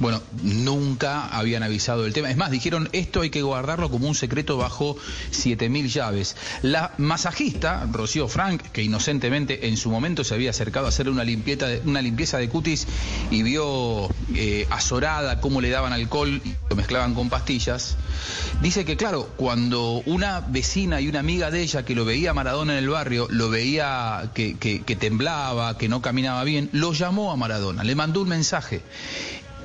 Bueno, 0.00 0.22
nunca 0.42 1.26
habían 1.26 1.62
avisado 1.62 2.04
del 2.04 2.14
tema. 2.14 2.30
Es 2.30 2.36
más, 2.38 2.50
dijeron 2.50 2.88
esto 2.92 3.20
hay 3.20 3.28
que 3.28 3.42
guardarlo 3.42 3.90
como 3.90 4.08
un 4.08 4.14
secreto 4.14 4.56
bajo 4.56 4.96
7.000 5.30 5.88
llaves. 5.88 6.36
La 6.62 6.94
masajista, 6.96 7.86
Rocío 7.92 8.26
Frank, 8.26 8.62
que 8.72 8.82
inocentemente 8.82 9.68
en 9.68 9.76
su 9.76 9.90
momento 9.90 10.24
se 10.24 10.34
había 10.34 10.50
acercado 10.50 10.86
a 10.86 10.88
hacer 10.88 11.10
una, 11.10 11.22
limpieza 11.22 11.66
de, 11.66 11.82
una 11.84 12.00
limpieza 12.00 12.38
de 12.38 12.48
cutis 12.48 12.86
y 13.30 13.42
vio 13.42 14.08
eh, 14.34 14.66
azorada 14.70 15.40
cómo 15.40 15.60
le 15.60 15.68
daban 15.68 15.92
alcohol 15.92 16.40
y 16.44 16.54
lo 16.70 16.76
mezclaban 16.76 17.14
con 17.14 17.28
pastillas, 17.28 17.96
dice 18.62 18.86
que 18.86 18.96
claro, 18.96 19.28
cuando 19.36 20.02
una 20.06 20.40
vecina 20.40 21.00
y 21.02 21.08
una 21.08 21.20
amiga 21.20 21.50
de 21.50 21.60
ella 21.60 21.84
que 21.84 21.94
lo 21.94 22.06
veía 22.06 22.30
a 22.30 22.34
Maradona 22.34 22.72
en 22.72 22.78
el 22.78 22.88
barrio, 22.88 23.26
lo 23.30 23.50
veía 23.50 24.30
que, 24.34 24.56
que, 24.56 24.80
que 24.82 24.96
temblaba, 24.96 25.76
que 25.76 25.88
no 25.88 26.00
caminaba 26.00 26.42
bien, 26.44 26.70
lo 26.72 26.94
llamó 26.94 27.32
a 27.32 27.36
Maradona, 27.36 27.84
le 27.84 27.94
mandó 27.94 28.22
un 28.22 28.28
mensaje. 28.28 28.80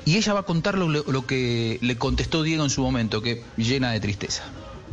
Y 0.06 0.16
ella 0.16 0.34
va 0.34 0.40
a 0.40 0.42
contar 0.44 0.78
lo, 0.78 0.88
lo, 0.88 1.26
que 1.26 1.80
le 1.82 1.98
contestó 1.98 2.44
Diego 2.44 2.62
en 2.62 2.70
su 2.70 2.80
momento, 2.80 3.22
que 3.22 3.42
llena 3.56 3.90
de 3.90 3.98
tristeza. 3.98 4.44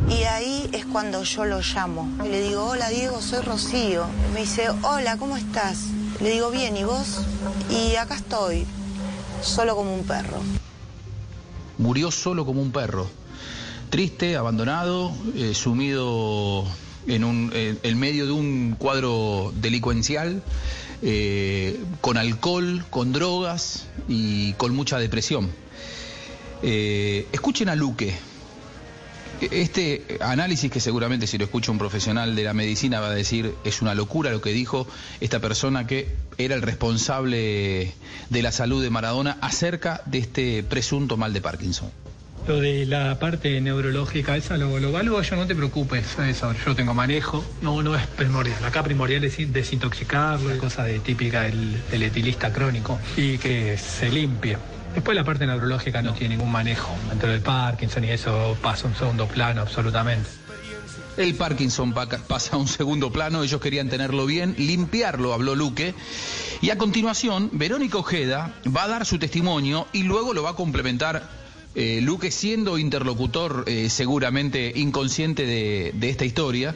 Y 0.10 0.24
ahí 0.24 0.68
es 0.74 0.86
cuando 0.88 1.24
yo 1.24 1.46
lo 1.46 1.62
llamo. 1.62 2.10
Le 2.24 2.42
digo, 2.42 2.66
hola 2.66 2.90
Diego, 2.90 3.22
soy 3.22 3.42
Rocío. 3.44 4.08
Me 4.34 4.40
dice, 4.40 4.70
hola, 4.82 5.18
¿cómo 5.18 5.38
estás? 5.38 5.90
Le 6.20 6.32
digo, 6.32 6.50
bien, 6.50 6.76
¿y 6.76 6.84
vos? 6.84 7.22
Y 7.70 7.96
acá 7.96 8.16
estoy, 8.16 8.66
solo 9.44 9.76
como 9.76 9.94
un 9.94 10.04
perro. 10.04 10.40
Murió 11.78 12.10
solo 12.10 12.44
como 12.44 12.64
un 12.64 12.72
perro. 12.72 13.08
Triste, 13.92 14.36
abandonado, 14.36 15.14
eh, 15.36 15.54
sumido 15.54 16.66
en, 17.06 17.24
un, 17.24 17.52
eh, 17.54 17.78
en 17.84 18.00
medio 18.00 18.26
de 18.26 18.32
un 18.32 18.76
cuadro 18.80 19.54
delincuencial 19.62 20.42
con 22.02 22.18
alcohol, 22.18 22.86
con 22.90 23.12
drogas 23.12 23.88
y 24.08 24.54
con 24.54 24.74
mucha 24.74 25.00
depresión. 25.00 25.50
Eh, 26.66 27.28
escuchen 27.34 27.68
a 27.68 27.76
Luque. 27.76 28.16
Este 29.42 30.18
análisis 30.22 30.72
que 30.72 30.80
seguramente 30.80 31.28
si 31.28 31.38
lo 31.38 31.44
escucha 31.44 31.72
un 31.72 31.78
profesional 31.78 32.38
de 32.38 32.44
la 32.44 32.54
medicina 32.54 33.02
va 33.02 33.08
a 33.08 33.14
decir 33.14 33.54
es 33.66 33.82
una 33.82 33.94
locura 33.94 34.32
lo 34.32 34.40
que 34.40 34.54
dijo 34.54 34.88
esta 35.20 35.42
persona 35.42 35.86
que 35.86 36.16
era 36.38 36.56
el 36.56 36.62
responsable 36.62 37.92
de 38.30 38.42
la 38.42 38.54
salud 38.54 38.82
de 38.82 38.90
Maradona 38.90 39.38
acerca 39.42 40.02
de 40.06 40.20
este 40.20 40.64
presunto 40.64 41.18
mal 41.18 41.34
de 41.34 41.42
Parkinson. 41.42 41.92
Lo 42.46 42.60
de 42.60 42.86
la 42.86 43.18
parte 43.20 43.62
neurológica, 43.62 44.36
esa 44.36 44.58
lo, 44.58 44.78
lo 44.78 45.22
yo, 45.22 45.36
no 45.38 45.48
te 45.48 45.56
preocupes, 45.56 46.20
eso, 46.20 46.54
yo 46.66 46.76
tengo 46.76 46.94
manejo, 46.94 47.44
no, 47.62 47.82
no 47.82 47.96
es 47.96 48.06
primordial. 48.08 48.64
Acá 48.66 48.84
primordial 48.84 49.24
es 49.24 49.54
desintoxicarlo, 49.54 50.52
es 50.52 50.60
cosa 50.60 50.84
de 50.84 51.00
típica 51.00 51.44
del, 51.44 51.82
del 51.90 52.04
etilista 52.04 52.52
crónico 52.52 53.00
y 53.16 53.38
que 53.38 53.78
se 53.78 54.10
limpie. 54.10 54.58
Después 54.94 55.16
la 55.16 55.24
parte 55.24 55.48
neurológica 55.48 56.02
no 56.02 56.14
tiene 56.14 56.36
ningún 56.36 56.52
manejo. 56.52 56.94
Dentro 57.10 57.30
del 57.30 57.40
Parkinson 57.40 58.04
y 58.04 58.10
eso 58.12 58.58
pasa 58.62 58.88
a 58.88 58.90
un 58.90 58.96
segundo 58.98 59.26
plano 59.26 59.62
absolutamente. 59.62 60.30
El 61.16 61.36
Parkinson 61.36 61.94
pasa 61.94 62.56
a 62.56 62.60
un 62.60 62.68
segundo 62.68 63.12
plano, 63.12 63.44
ellos 63.44 63.62
querían 63.62 63.88
tenerlo 63.88 64.26
bien, 64.26 64.56
limpiarlo, 64.58 65.34
habló 65.34 65.56
Luque. 65.56 65.94
Y 66.60 66.72
a 66.72 66.78
continuación, 66.78 67.50
Verónica 67.54 68.00
Ojeda 68.00 68.54
va 68.76 68.84
a 68.84 68.88
dar 68.88 69.06
su 69.06 69.18
testimonio 69.18 69.88
y 69.94 70.04
luego 70.04 70.34
lo 70.34 70.44
va 70.44 70.52
a 70.52 70.56
complementar 70.56 71.43
eh, 71.76 72.02
Luque 72.02 72.32
siendo 72.32 72.78
interlocutor 72.78 73.64
eh, 73.68 73.90
seguramente 73.90 74.72
inconsciente 74.76 75.46
de, 75.46 76.10
esta 76.10 76.26
historia, 76.26 76.76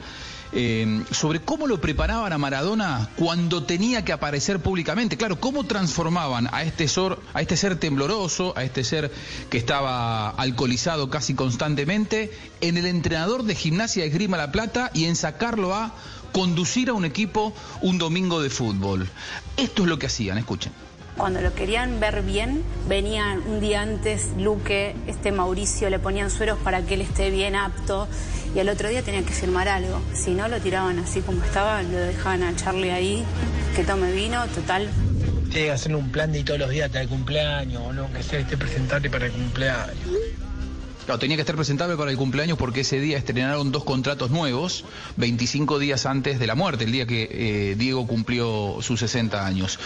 eh, 0.54 1.04
sobre 1.12 1.42
cómo 1.42 1.68
lo 1.68 1.80
preparaban 1.82 2.32
a 2.34 2.38
Maradona 2.38 3.10
cuando 3.16 3.64
tenía 3.64 4.04
que 4.04 4.14
aparecer 4.14 4.60
públicamente. 4.60 5.18
Claro, 5.18 5.40
cómo 5.40 5.66
transformaban 5.66 6.50
a 6.52 6.64
este, 6.64 6.88
a 7.34 7.42
este 7.42 7.58
ser 7.58 7.78
tembloroso, 7.78 8.54
a 8.58 8.64
este 8.64 8.84
ser 8.84 9.12
que 9.50 9.58
estaba 9.58 10.30
alcoholizado 10.30 11.10
casi 11.10 11.36
constantemente, 11.36 12.32
en 12.62 12.78
el 12.78 12.86
entrenador 12.86 13.44
de 13.44 13.56
gimnasia 13.56 14.04
de 14.04 14.10
Grima 14.10 14.38
La 14.38 14.52
Plata 14.52 14.90
y 14.94 15.06
en 15.06 15.16
sacarlo 15.16 15.76
a 15.76 15.94
conducir 16.32 16.90
a 16.90 16.94
un 16.94 17.06
equipo 17.06 17.54
un 17.82 17.98
domingo 17.98 18.42
de 18.42 18.50
fútbol. 18.50 19.08
Esto 19.58 19.84
es 19.84 19.90
lo 19.90 20.00
que 20.00 20.08
hacían, 20.08 20.38
escuchen. 20.38 20.72
Cuando 21.18 21.42
lo 21.42 21.54
querían 21.56 22.00
ver 22.00 22.22
bien, 22.22 22.64
venían 22.88 23.42
un 23.48 23.60
día 23.60 23.82
antes 23.82 24.30
Luque, 24.38 24.96
este 25.08 25.32
Mauricio, 25.32 25.90
le 25.90 25.98
ponían 25.98 26.30
sueros 26.30 26.60
para 26.64 26.84
que 26.84 26.94
él 26.94 27.02
esté 27.02 27.32
bien 27.32 27.56
apto 27.56 28.08
y 28.56 28.60
al 28.60 28.70
otro 28.70 28.88
día 28.90 29.02
tenían 29.02 29.26
que 29.26 29.34
firmar 29.34 29.68
algo. 29.68 30.00
Si 30.14 30.32
no, 30.32 30.48
lo 30.48 30.60
tiraban 30.60 31.00
así 31.00 31.22
como 31.22 31.44
estaba, 31.44 31.82
lo 31.82 31.98
dejaban 31.98 32.44
a 32.44 32.56
Charlie 32.56 32.92
ahí, 32.92 33.24
que 33.76 33.84
tome 33.84 34.12
vino, 34.12 34.46
total. 34.48 34.90
Tiene 35.52 35.68
que 35.68 35.72
hacer 35.72 35.96
un 35.96 36.12
plan 36.12 36.32
de 36.32 36.44
todos 36.44 36.60
los 36.60 36.70
días 36.70 36.86
hasta 36.86 37.02
el 37.02 37.08
cumpleaños, 37.08 37.82
o 37.84 37.94
no, 37.94 38.14
que 38.14 38.22
sea 38.22 38.40
esté 38.40 38.56
presentable 38.56 39.10
para 39.10 39.26
el 39.26 39.32
cumpleaños. 39.32 39.98
Claro, 41.06 41.20
tenía 41.20 41.38
que 41.38 41.42
estar 41.42 41.56
presentable 41.56 41.96
para 41.96 42.12
el 42.12 42.18
cumpleaños 42.18 42.58
porque 42.58 42.82
ese 42.82 43.00
día 43.00 43.18
estrenaron 43.18 43.72
dos 43.72 43.86
contratos 43.86 44.30
nuevos, 44.30 44.84
25 45.16 45.80
días 45.80 46.06
antes 46.06 46.38
de 46.38 46.46
la 46.46 46.54
muerte, 46.54 46.84
el 46.84 46.92
día 46.92 47.08
que 47.08 47.30
eh, 47.32 47.76
Diego 47.76 48.06
cumplió 48.06 48.78
sus 48.82 49.00
60 49.00 49.46
años. 49.46 49.80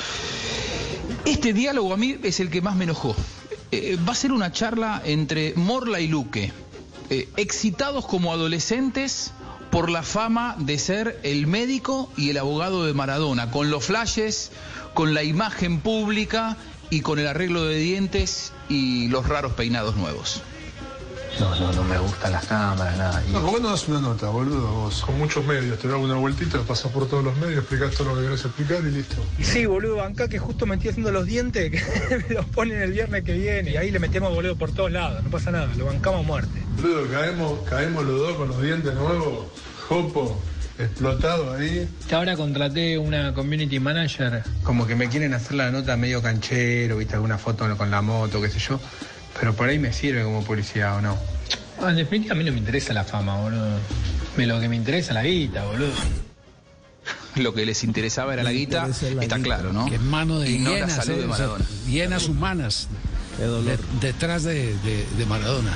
Este 1.26 1.54
diálogo 1.54 1.94
a 1.94 1.98
mí 1.98 2.18
es 2.24 2.40
el 2.40 2.50
que 2.50 2.62
más 2.62 2.76
me 2.76 2.86
enojó. 2.86 3.16
Eh, 3.72 3.98
va 4.08 4.14
a 4.14 4.16
ser 4.16 4.32
una 4.32 4.52
charla 4.52 5.02
entre 5.06 5.54
Morla 5.56 6.00
y 6.00 6.08
Luque, 6.08 6.52
eh, 7.10 7.30
excitados 7.38 8.06
como 8.06 8.34
adolescentes 8.34 9.32
por 9.70 9.90
la 9.90 10.04
fama 10.04 10.56
de 10.60 10.78
ser 10.78 11.20
el 11.24 11.48
médico 11.48 12.12
y 12.18 12.32
el 12.32 12.38
abogado 12.38 12.86
de 12.86 12.94
Maradona, 12.94 13.52
con 13.52 13.70
los 13.70 13.86
flashes, 13.86 14.52
con 14.94 15.14
la 15.14 15.24
imagen 15.24 15.80
pública 15.80 16.58
y 16.90 17.02
con 17.02 17.20
el 17.20 17.28
arreglo 17.28 17.64
de 17.66 17.78
dientes 17.78 18.52
y 18.68 19.08
los 19.08 19.28
raros 19.28 19.54
peinados 19.54 19.96
nuevos. 19.96 20.42
No, 21.42 21.56
no, 21.56 21.74
no 21.74 21.84
me 21.84 21.98
gustan 21.98 22.34
las 22.34 22.46
cámaras, 22.46 22.96
nada. 23.00 23.24
No, 23.32 23.42
¿por 23.42 23.56
qué 23.56 23.62
no 23.62 23.70
das 23.72 23.88
una 23.88 24.00
nota, 24.00 24.30
boludo? 24.30 24.62
Vos, 24.74 25.02
con 25.02 25.18
muchos 25.18 25.44
medios, 25.44 25.80
te 25.80 25.88
das 25.88 25.98
una 25.98 26.14
vueltita, 26.14 26.60
pasas 26.60 26.92
por 26.92 27.10
todos 27.10 27.24
los 27.24 27.36
medios, 27.38 27.58
explicás 27.58 27.96
todo 27.96 28.10
lo 28.10 28.16
que 28.16 28.28
querés 28.28 28.46
explicar 28.46 28.78
y 28.86 28.92
listo. 28.92 29.16
Sí, 29.42 29.66
boludo, 29.66 30.04
acá 30.04 30.28
que 30.28 30.38
justo 30.38 30.68
me 30.68 30.76
estoy 30.76 30.92
haciendo 30.92 31.12
los 31.12 31.26
dientes, 31.26 31.72
que 31.72 32.18
me 32.30 32.36
los 32.36 32.46
ponen 32.46 32.80
el 32.80 32.92
viernes 32.92 33.24
que 33.24 33.34
viene, 33.34 33.72
y 33.72 33.78
ahí 33.78 33.90
le 33.90 33.98
metemos, 33.98 34.32
boludo, 34.32 34.56
por 34.56 34.72
todos 34.72 34.92
lados, 34.92 35.24
no 35.24 35.32
pasa 35.32 35.50
nada, 35.50 35.68
lo 35.76 35.86
bancamos 35.86 36.20
a 36.20 36.28
muerte. 36.28 36.62
Boludo, 36.76 37.10
caemos, 37.10 37.60
caemos 37.68 38.06
los 38.06 38.20
dos 38.20 38.36
con 38.36 38.48
los 38.50 38.62
dientes 38.62 38.94
nuevos, 38.94 39.48
jopo, 39.90 40.40
explotado 40.78 41.54
ahí. 41.56 41.90
Ahora 42.12 42.38
contraté 42.38 43.00
una 43.00 43.34
community 43.34 43.80
manager, 43.80 44.44
como 44.62 44.86
que 44.86 44.94
me 44.94 45.10
quieren 45.10 45.34
hacer 45.34 45.54
la 45.54 45.72
nota 45.72 45.98
medio 45.98 46.22
canchero, 46.22 46.98
viste, 46.98 47.16
alguna 47.16 47.40
foto 47.40 47.66
con 47.78 47.90
la 47.90 48.04
moto, 48.04 48.40
qué 48.40 48.50
sé 48.50 48.60
yo. 48.60 48.80
Pero 49.40 49.54
por 49.56 49.70
ahí 49.70 49.80
me 49.80 49.94
sirve 49.94 50.24
como 50.24 50.44
publicidad 50.44 50.98
o 50.98 51.02
no. 51.02 51.18
Ah, 51.82 51.90
en 51.90 51.96
definitiva 51.96 52.34
a 52.34 52.38
mí 52.38 52.44
no 52.44 52.52
me 52.52 52.60
interesa 52.60 52.94
la 52.94 53.04
fama, 53.04 53.38
boludo. 53.42 53.78
Me, 54.38 54.46
lo 54.46 54.60
que 54.60 54.70
me 54.70 54.76
interesa 54.76 55.10
es 55.12 55.16
la 55.16 55.24
guita, 55.24 55.64
boludo. 55.66 55.92
Lo 57.36 57.54
que 57.54 57.66
les 57.66 57.84
interesaba 57.84 58.34
era 58.34 58.44
la 58.44 58.52
guita, 58.52 58.88
está 59.22 59.40
claro, 59.40 59.72
¿no? 59.74 59.86
Que 59.86 59.96
es 59.96 60.02
mano 60.02 60.40
de 60.40 60.52
y 60.52 60.60
no 60.60 60.72
la 60.72 60.90
salud 60.90 61.20
de 61.22 61.28
Maradona. 61.28 61.66
hienas 61.88 62.28
humanas 62.28 62.88
de- 63.62 63.78
detrás 64.02 64.44
de, 64.44 64.76
de- 64.84 65.06
de 65.18 65.26
Maradona. 65.26 65.72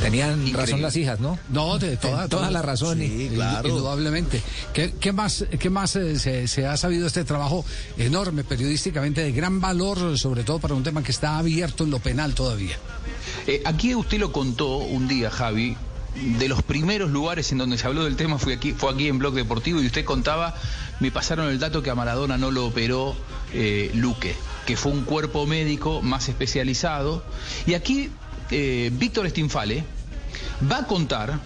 Tenían 0.00 0.52
razón 0.52 0.80
las 0.80 0.96
hijas, 0.96 1.18
¿no? 1.20 1.38
No, 1.50 1.78
de 1.78 1.96
toda, 1.96 2.28
Toda 2.28 2.50
la 2.50 2.62
razón. 2.62 2.98
Sí, 2.98 3.28
y- 3.32 3.34
claro. 3.34 3.68
Indudablemente. 3.68 4.42
¿Qué, 4.72 4.94
qué 4.98 5.12
más, 5.12 5.44
qué 5.58 5.70
más 5.70 5.96
eh, 5.96 6.18
se, 6.18 6.46
se 6.48 6.66
ha 6.66 6.76
sabido 6.76 7.06
este 7.06 7.24
trabajo 7.24 7.64
enorme, 7.96 8.44
periodísticamente, 8.44 9.22
de 9.22 9.32
gran 9.32 9.60
valor, 9.60 10.16
sobre 10.18 10.44
todo 10.44 10.58
para 10.60 10.74
un 10.74 10.82
tema 10.82 11.02
que 11.02 11.10
está 11.12 11.38
abierto 11.38 11.84
en 11.84 11.90
lo 11.90 11.98
penal 11.98 12.34
todavía? 12.34 12.76
Eh, 13.46 13.62
aquí 13.64 13.94
usted 13.94 14.18
lo 14.18 14.30
contó 14.32 14.76
un 14.78 15.08
día, 15.08 15.30
Javi. 15.30 15.76
De 16.38 16.48
los 16.48 16.62
primeros 16.62 17.10
lugares 17.10 17.52
en 17.52 17.58
donde 17.58 17.78
se 17.78 17.86
habló 17.86 18.04
del 18.04 18.16
tema 18.16 18.38
fue 18.38 18.54
aquí, 18.54 18.72
fue 18.72 18.92
aquí 18.92 19.08
en 19.08 19.18
Blog 19.18 19.34
Deportivo 19.34 19.80
y 19.80 19.86
usted 19.86 20.04
contaba, 20.04 20.54
me 21.00 21.12
pasaron 21.12 21.48
el 21.48 21.58
dato 21.60 21.82
que 21.82 21.90
a 21.90 21.94
Maradona 21.94 22.36
no 22.38 22.50
lo 22.50 22.66
operó 22.66 23.14
eh, 23.52 23.90
Luque, 23.94 24.34
que 24.66 24.76
fue 24.76 24.90
un 24.90 25.04
cuerpo 25.04 25.46
médico 25.46 26.02
más 26.02 26.28
especializado. 26.28 27.22
Y 27.66 27.74
aquí 27.74 28.10
eh, 28.50 28.90
Víctor 28.92 29.28
Stinfale 29.28 29.84
va 30.70 30.78
a 30.78 30.86
contar 30.86 31.38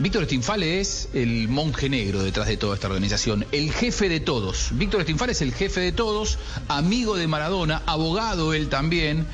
Víctor 0.00 0.24
Stinfale 0.24 0.80
es 0.80 1.10
el 1.12 1.48
monje 1.48 1.90
negro 1.90 2.22
detrás 2.22 2.46
de 2.46 2.56
toda 2.56 2.74
esta 2.74 2.86
organización, 2.86 3.44
el 3.52 3.70
jefe 3.70 4.08
de 4.08 4.20
todos. 4.20 4.68
Víctor 4.72 5.02
Stinfale 5.02 5.32
es 5.32 5.42
el 5.42 5.52
jefe 5.52 5.80
de 5.80 5.92
todos, 5.92 6.38
amigo 6.68 7.16
de 7.16 7.26
Maradona, 7.26 7.82
abogado 7.84 8.54
él 8.54 8.70
también, 8.70 9.26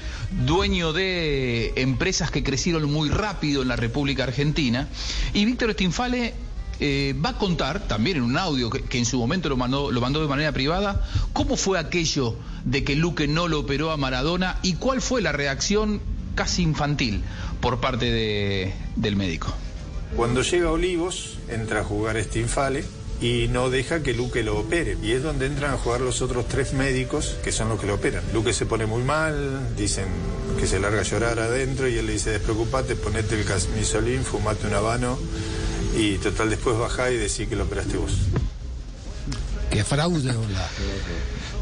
dueño 0.45 0.93
de 0.93 1.73
empresas 1.77 2.33
que 2.33 2.43
crecieron 2.43 2.91
muy 2.91 3.11
rápido 3.11 3.63
en 3.63 3.69
la 3.69 3.77
República 3.77 4.25
Argentina. 4.25 4.89
Y 5.35 5.45
Víctor 5.45 5.73
Stinfale 5.75 6.35
eh, 6.81 7.15
va 7.25 7.31
a 7.31 7.39
contar, 7.39 7.87
también 7.87 8.17
en 8.17 8.23
un 8.25 8.37
audio 8.37 8.69
que, 8.69 8.83
que 8.83 8.99
en 8.99 9.07
su 9.07 9.19
momento 9.19 9.49
lo 9.49 9.57
mandó, 9.57 9.93
lo 9.93 10.01
mandó 10.01 10.21
de 10.21 10.27
manera 10.27 10.51
privada, 10.51 11.07
cómo 11.33 11.57
fue 11.57 11.79
aquello 11.79 12.35
de 12.65 12.83
que 12.83 12.97
Luque 12.97 13.29
no 13.29 13.47
lo 13.47 13.61
operó 13.61 13.93
a 13.93 13.97
Maradona 13.97 14.59
y 14.63 14.75
cuál 14.75 15.01
fue 15.01 15.23
la 15.23 15.31
reacción 15.31 16.01
casi 16.37 16.63
infantil 16.63 17.23
por 17.61 17.81
parte 17.81 18.05
de- 18.13 18.73
del 18.95 19.17
médico. 19.17 19.53
Cuando 20.15 20.43
llega 20.43 20.71
Olivos, 20.71 21.39
entra 21.49 21.81
a 21.81 21.85
jugar 21.85 22.23
Stinfale 22.23 22.85
y 23.21 23.49
no 23.49 23.71
deja 23.71 24.03
que 24.05 24.13
Luque 24.15 24.43
lo 24.45 24.57
opere. 24.59 24.97
Y 25.03 25.11
es 25.13 25.23
donde 25.23 25.47
entran 25.47 25.75
a 25.75 25.77
jugar 25.79 26.01
los 26.01 26.23
otros 26.23 26.47
tres 26.47 26.73
médicos 26.75 27.35
que 27.43 27.51
son 27.51 27.69
los 27.69 27.81
que 27.81 27.87
lo 27.89 27.95
operan. 27.95 28.23
Luque 28.33 28.53
se 28.53 28.67
pone 28.67 28.87
muy 28.87 29.03
mal, 29.03 29.75
dicen 29.77 30.05
que 30.61 30.67
se 30.69 30.79
larga 30.79 31.01
a 31.01 31.03
llorar 31.03 31.39
adentro 31.41 31.89
y 31.89 31.99
él 31.99 32.07
le 32.07 32.13
dice, 32.13 32.31
despreocupate, 32.31 32.95
ponete 32.95 33.39
el 33.39 33.45
camisolín, 33.45 34.23
fumate 34.23 34.67
un 34.69 34.75
habano 34.75 35.19
y 35.99 36.17
total 36.19 36.51
después 36.51 36.79
bajá 36.79 37.11
y 37.11 37.17
decís 37.17 37.49
que 37.49 37.57
lo 37.57 37.65
operaste 37.65 37.97
vos. 37.97 38.13
Qué 39.71 39.83
fraude, 39.85 40.31
hola. 40.31 40.69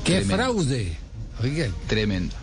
Qué 0.05 0.21
Tremendo. 0.21 0.35
fraude. 0.37 0.97
Tremendo. 1.89 2.35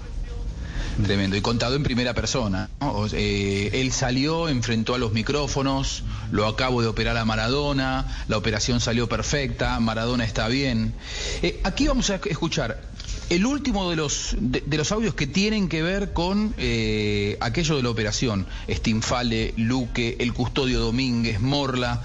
Tremendo. 1.03 1.35
Y 1.35 1.41
contado 1.41 1.75
en 1.75 1.83
primera 1.83 2.13
persona. 2.13 2.69
eh, 3.13 3.69
él 3.73 3.91
salió, 3.91 4.49
enfrentó 4.49 4.93
a 4.95 4.97
los 4.97 5.13
micrófonos, 5.13 6.03
lo 6.31 6.47
acabo 6.47 6.81
de 6.81 6.87
operar 6.87 7.17
a 7.17 7.25
Maradona, 7.25 8.23
la 8.27 8.37
operación 8.37 8.79
salió 8.79 9.09
perfecta, 9.09 9.79
Maradona 9.79 10.25
está 10.25 10.47
bien. 10.47 10.93
Eh, 11.41 11.59
aquí 11.63 11.87
vamos 11.87 12.09
a 12.09 12.15
escuchar 12.15 12.81
el 13.29 13.45
último 13.45 13.89
de 13.89 13.95
los, 13.95 14.35
de 14.39 14.77
los 14.77 14.91
audios 14.91 15.15
que 15.15 15.25
tienen 15.25 15.69
que 15.69 15.81
ver 15.81 16.13
con 16.13 16.53
eh, 16.57 17.37
aquello 17.39 17.77
de 17.77 17.83
la 17.83 17.89
operación. 17.89 18.45
Stinfale, 18.69 19.53
Luque, 19.57 20.17
el 20.19 20.33
custodio 20.33 20.79
Domínguez, 20.79 21.39
Morla. 21.39 22.01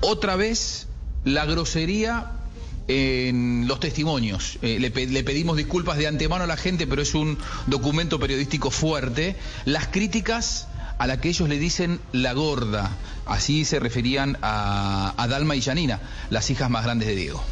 Otra 0.00 0.36
vez 0.36 0.88
la 1.24 1.46
grosería 1.46 2.32
en 2.88 3.66
los 3.66 3.80
testimonios. 3.80 4.58
Eh, 4.62 4.78
le, 4.80 4.90
pe- 4.90 5.06
le 5.06 5.24
pedimos 5.24 5.56
disculpas 5.56 5.96
de 5.98 6.06
antemano 6.06 6.44
a 6.44 6.46
la 6.46 6.56
gente, 6.56 6.86
pero 6.86 7.02
es 7.02 7.14
un 7.14 7.38
documento 7.66 8.18
periodístico 8.18 8.70
fuerte. 8.70 9.36
Las 9.64 9.86
críticas 9.88 10.68
a 10.98 11.06
la 11.06 11.20
que 11.20 11.28
ellos 11.28 11.48
le 11.48 11.58
dicen 11.58 11.98
la 12.12 12.32
gorda, 12.34 12.90
así 13.26 13.64
se 13.64 13.80
referían 13.80 14.38
a, 14.42 15.14
a 15.16 15.28
Dalma 15.28 15.56
y 15.56 15.62
Janina, 15.62 16.00
las 16.30 16.50
hijas 16.50 16.70
más 16.70 16.84
grandes 16.84 17.08
de 17.08 17.16
Diego. 17.16 17.42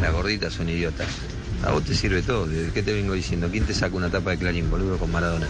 Las 0.00 0.12
gorditas 0.12 0.54
son 0.54 0.68
idiotas. 0.68 1.06
A 1.64 1.70
vos 1.72 1.84
te 1.84 1.94
sirve 1.94 2.22
todo. 2.22 2.46
¿De 2.46 2.70
qué 2.72 2.82
te 2.82 2.92
vengo 2.92 3.14
diciendo? 3.14 3.48
¿Quién 3.50 3.64
te 3.64 3.74
saca 3.74 3.94
una 3.96 4.10
tapa 4.10 4.30
de 4.30 4.38
Clarín, 4.38 4.70
boludo, 4.70 4.98
con 4.98 5.10
Maradona? 5.12 5.46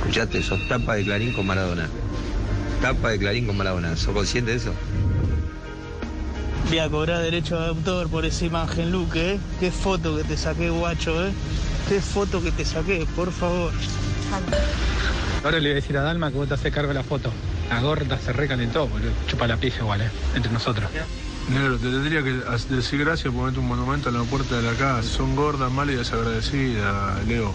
Escuchate, 0.00 0.42
sos 0.42 0.66
tapa 0.68 0.94
de 0.96 1.04
Clarín 1.04 1.32
con 1.32 1.46
Maradona. 1.46 1.88
Tapa 2.80 3.10
de 3.10 3.18
Clarín 3.18 3.46
con 3.46 3.56
Maradona. 3.56 3.96
¿Sos 3.96 4.14
consciente 4.14 4.50
de 4.52 4.56
eso? 4.58 4.72
Voy 6.68 6.78
a 6.78 6.88
cobrar 6.88 7.22
derecho 7.22 7.60
de 7.60 7.68
autor 7.68 8.08
por 8.08 8.24
esa 8.24 8.44
imagen, 8.44 8.90
Luque, 8.90 9.34
¿eh? 9.34 9.40
Qué 9.60 9.70
foto 9.70 10.16
que 10.16 10.24
te 10.24 10.36
saqué, 10.36 10.70
guacho, 10.70 11.26
¿eh? 11.26 11.32
Qué 11.88 12.00
foto 12.00 12.42
que 12.42 12.50
te 12.50 12.64
saqué, 12.64 13.06
por 13.14 13.30
favor. 13.30 13.72
Ahora 15.44 15.58
le 15.58 15.68
voy 15.68 15.72
a 15.72 15.74
decir 15.74 15.96
a 15.98 16.02
Dalma 16.02 16.30
que 16.30 16.38
vos 16.38 16.48
te 16.48 16.54
haces 16.54 16.72
cargo 16.72 16.88
de 16.88 16.94
la 16.94 17.02
foto. 17.02 17.30
La 17.68 17.80
gorda 17.80 18.18
se 18.18 18.32
recalentó, 18.32 18.88
boludo. 18.88 19.10
Chupa 19.26 19.46
la 19.46 19.56
pija 19.56 19.80
igual, 19.80 20.02
¿eh? 20.02 20.10
Entre 20.34 20.50
nosotros. 20.50 20.90
Negro, 21.50 21.76
te 21.76 21.90
tendría 21.90 22.22
que 22.22 22.74
decir 22.74 23.00
gracias 23.00 23.32
por 23.32 23.42
ponerte 23.42 23.60
un 23.60 23.68
monumento 23.68 24.08
en 24.08 24.16
la 24.16 24.22
puerta 24.22 24.56
de 24.56 24.62
la 24.62 24.72
casa. 24.72 25.02
Son 25.02 25.36
gordas, 25.36 25.70
malas 25.70 25.94
y 25.94 25.98
desagradecidas, 25.98 27.24
Leo. 27.26 27.52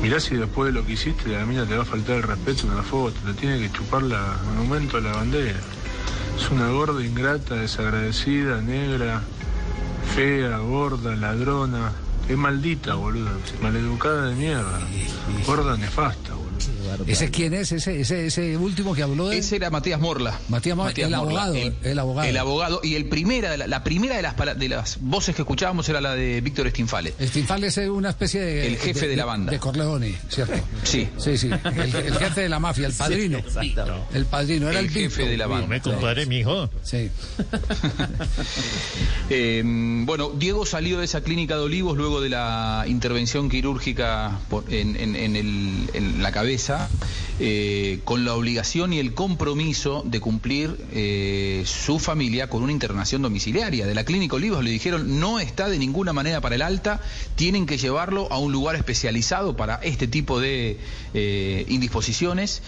Mirá 0.00 0.20
si 0.20 0.36
después 0.36 0.72
de 0.72 0.80
lo 0.80 0.86
que 0.86 0.92
hiciste 0.92 1.34
a 1.34 1.40
la 1.40 1.46
mina 1.46 1.66
te 1.66 1.76
va 1.76 1.82
a 1.82 1.86
faltar 1.86 2.16
el 2.16 2.22
respeto 2.22 2.68
en 2.68 2.76
la 2.76 2.82
foto. 2.82 3.14
Te 3.26 3.34
tiene 3.34 3.58
que 3.58 3.72
chupar 3.72 4.02
la 4.02 4.36
monumento 4.46 4.96
a 4.96 5.00
la 5.00 5.12
bandera. 5.12 5.58
Es 6.40 6.50
una 6.50 6.70
gorda 6.70 7.04
ingrata, 7.04 7.56
desagradecida, 7.56 8.62
negra, 8.62 9.20
fea, 10.14 10.56
gorda, 10.56 11.14
ladrona. 11.14 11.92
Es 12.28 12.36
maldita, 12.36 12.94
boludo. 12.94 13.28
Maleducada 13.60 14.30
de 14.30 14.36
mierda. 14.36 14.80
Gorda 15.46 15.76
nefasta, 15.76 16.34
boludo. 16.34 16.49
¿Ese 17.06 17.30
quién 17.30 17.54
es? 17.54 17.72
Ese, 17.72 18.00
ese, 18.00 18.26
ese 18.26 18.56
último 18.56 18.94
que 18.94 19.02
habló 19.02 19.28
de. 19.28 19.38
Ese 19.38 19.56
era 19.56 19.70
Matías 19.70 20.00
Morla. 20.00 20.38
Matías 20.48 20.76
Morla, 20.76 20.92
el 20.96 21.14
abogado, 21.14 21.54
el 21.54 21.98
abogado. 21.98 22.28
El 22.28 22.36
abogado. 22.36 22.80
Y 22.82 22.94
el 22.94 23.06
primera, 23.06 23.56
la, 23.56 23.66
la 23.66 23.84
primera 23.84 24.16
de 24.16 24.22
las, 24.22 24.34
de 24.58 24.68
las 24.68 24.98
voces 25.00 25.34
que 25.34 25.42
escuchábamos 25.42 25.88
era 25.88 26.00
la 26.00 26.14
de 26.14 26.40
Víctor 26.40 26.68
Stinfale. 26.70 27.14
Stinfale 27.20 27.68
es 27.68 27.78
una 27.78 28.10
especie 28.10 28.40
de. 28.40 28.66
El 28.66 28.76
jefe 28.78 29.08
de 29.08 29.16
la 29.16 29.24
banda. 29.24 29.50
De 29.52 29.58
Corleone, 29.58 30.14
¿cierto? 30.28 30.54
Sí. 30.84 31.08
Sí, 31.18 31.36
sí. 31.38 31.48
El, 31.48 31.94
el 31.94 32.18
jefe 32.18 32.42
de 32.42 32.48
la 32.48 32.58
mafia, 32.58 32.86
el 32.86 32.92
padrino. 32.92 33.38
el 34.14 34.26
padrino, 34.26 34.68
era 34.68 34.78
el, 34.80 34.86
El 34.86 34.90
jefe 34.90 35.26
de 35.26 35.36
la 35.36 35.46
banda. 35.46 35.66
Me 35.66 35.80
compadre, 35.80 36.26
mi 36.26 36.38
hijo. 36.38 36.70
Sí. 36.82 37.10
Eh, 39.32 39.62
bueno, 39.64 40.30
Diego 40.36 40.66
salió 40.66 40.98
de 40.98 41.04
esa 41.04 41.20
clínica 41.22 41.54
de 41.56 41.62
Olivos 41.62 41.96
luego 41.96 42.20
de 42.20 42.28
la 42.30 42.84
intervención 42.88 43.48
quirúrgica 43.48 44.40
por- 44.48 44.64
en, 44.72 44.96
en- 44.96 45.14
en 45.14 45.36
el- 45.36 45.90
en 45.94 46.22
la 46.22 46.32
cabeza, 46.32 46.49
eh, 47.38 48.00
con 48.04 48.24
la 48.24 48.34
obligación 48.34 48.92
y 48.92 48.98
el 48.98 49.14
compromiso 49.14 50.02
de 50.04 50.18
cumplir 50.18 50.76
eh, 50.92 51.62
su 51.64 52.00
familia 52.00 52.50
con 52.50 52.62
una 52.62 52.72
internación 52.72 53.22
domiciliaria. 53.22 53.86
De 53.86 53.94
la 53.94 54.04
clínica 54.04 54.34
Olivos 54.34 54.64
le 54.64 54.70
dijeron 54.70 55.20
no 55.20 55.38
está 55.38 55.68
de 55.68 55.78
ninguna 55.78 56.12
manera 56.12 56.40
para 56.40 56.56
el 56.56 56.62
alta, 56.62 57.00
tienen 57.36 57.66
que 57.66 57.78
llevarlo 57.78 58.30
a 58.32 58.38
un 58.38 58.50
lugar 58.50 58.74
especializado 58.74 59.56
para 59.56 59.76
este 59.76 60.08
tipo 60.08 60.40
de 60.40 60.78
eh, 61.14 61.66
indisposiciones. 61.68 62.62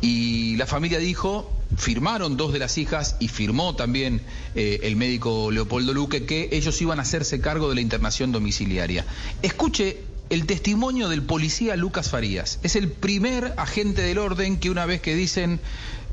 Y 0.00 0.56
la 0.56 0.66
familia 0.66 0.98
dijo 0.98 1.52
firmaron 1.76 2.36
dos 2.36 2.52
de 2.52 2.58
las 2.58 2.76
hijas 2.78 3.16
y 3.20 3.28
firmó 3.28 3.76
también 3.76 4.22
el 4.54 4.96
médico 4.96 5.50
Leopoldo 5.50 5.92
Luque 5.92 6.24
que 6.24 6.48
ellos 6.50 6.80
iban 6.80 6.98
a 6.98 7.02
hacerse 7.02 7.40
cargo 7.42 7.68
de 7.68 7.74
la 7.74 7.82
internación 7.82 8.32
domiciliaria. 8.32 9.04
Escuche 9.42 10.07
el 10.30 10.46
testimonio 10.46 11.08
del 11.08 11.22
policía 11.22 11.76
Lucas 11.76 12.10
Farías. 12.10 12.58
Es 12.62 12.76
el 12.76 12.90
primer 12.90 13.54
agente 13.56 14.02
del 14.02 14.18
orden 14.18 14.58
que 14.58 14.70
una 14.70 14.86
vez 14.86 15.00
que 15.00 15.14
dicen 15.14 15.60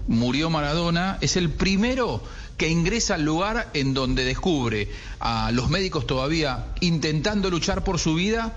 murió 0.07 0.49
Maradona, 0.49 1.17
es 1.21 1.35
el 1.35 1.49
primero 1.49 2.21
que 2.57 2.69
ingresa 2.69 3.15
al 3.15 3.23
lugar 3.23 3.69
en 3.73 3.93
donde 3.93 4.23
descubre 4.23 4.89
a 5.19 5.51
los 5.51 5.69
médicos 5.69 6.07
todavía 6.07 6.67
intentando 6.79 7.49
luchar 7.49 7.83
por 7.83 7.99
su 7.99 8.15
vida, 8.15 8.55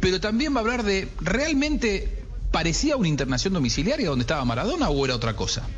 pero 0.00 0.20
también 0.20 0.54
va 0.54 0.58
a 0.58 0.60
hablar 0.60 0.82
de 0.82 1.08
realmente 1.20 2.24
parecía 2.50 2.96
una 2.96 3.08
internación 3.08 3.52
domiciliaria 3.54 4.08
donde 4.08 4.22
estaba 4.22 4.44
Maradona 4.44 4.88
o 4.88 5.04
era 5.04 5.14
otra 5.14 5.36
cosa. 5.36 5.68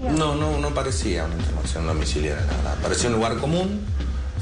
No, 0.00 0.34
no, 0.34 0.58
no 0.58 0.74
parecía 0.74 1.24
una 1.24 1.36
internación 1.36 1.86
domiciliaria. 1.86 2.44
Parecía 2.82 3.08
un 3.08 3.16
lugar 3.16 3.36
común, 3.38 3.80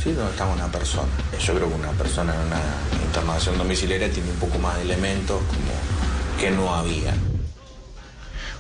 ¿sí? 0.03 0.13
Donde 0.13 0.31
estaba 0.31 0.53
una 0.53 0.71
persona. 0.71 1.09
Yo 1.39 1.55
creo 1.55 1.69
que 1.69 1.75
una 1.75 1.93
persona 1.93 2.35
en 2.35 2.41
una 2.41 2.61
internación 3.05 3.59
domiciliaria 3.59 4.11
tiene 4.11 4.31
un 4.31 4.37
poco 4.37 4.59
más 4.59 4.77
de 4.77 4.83
elementos 4.83 5.41
como 5.43 6.39
que 6.39 6.51
no 6.51 6.75
había. 6.75 7.15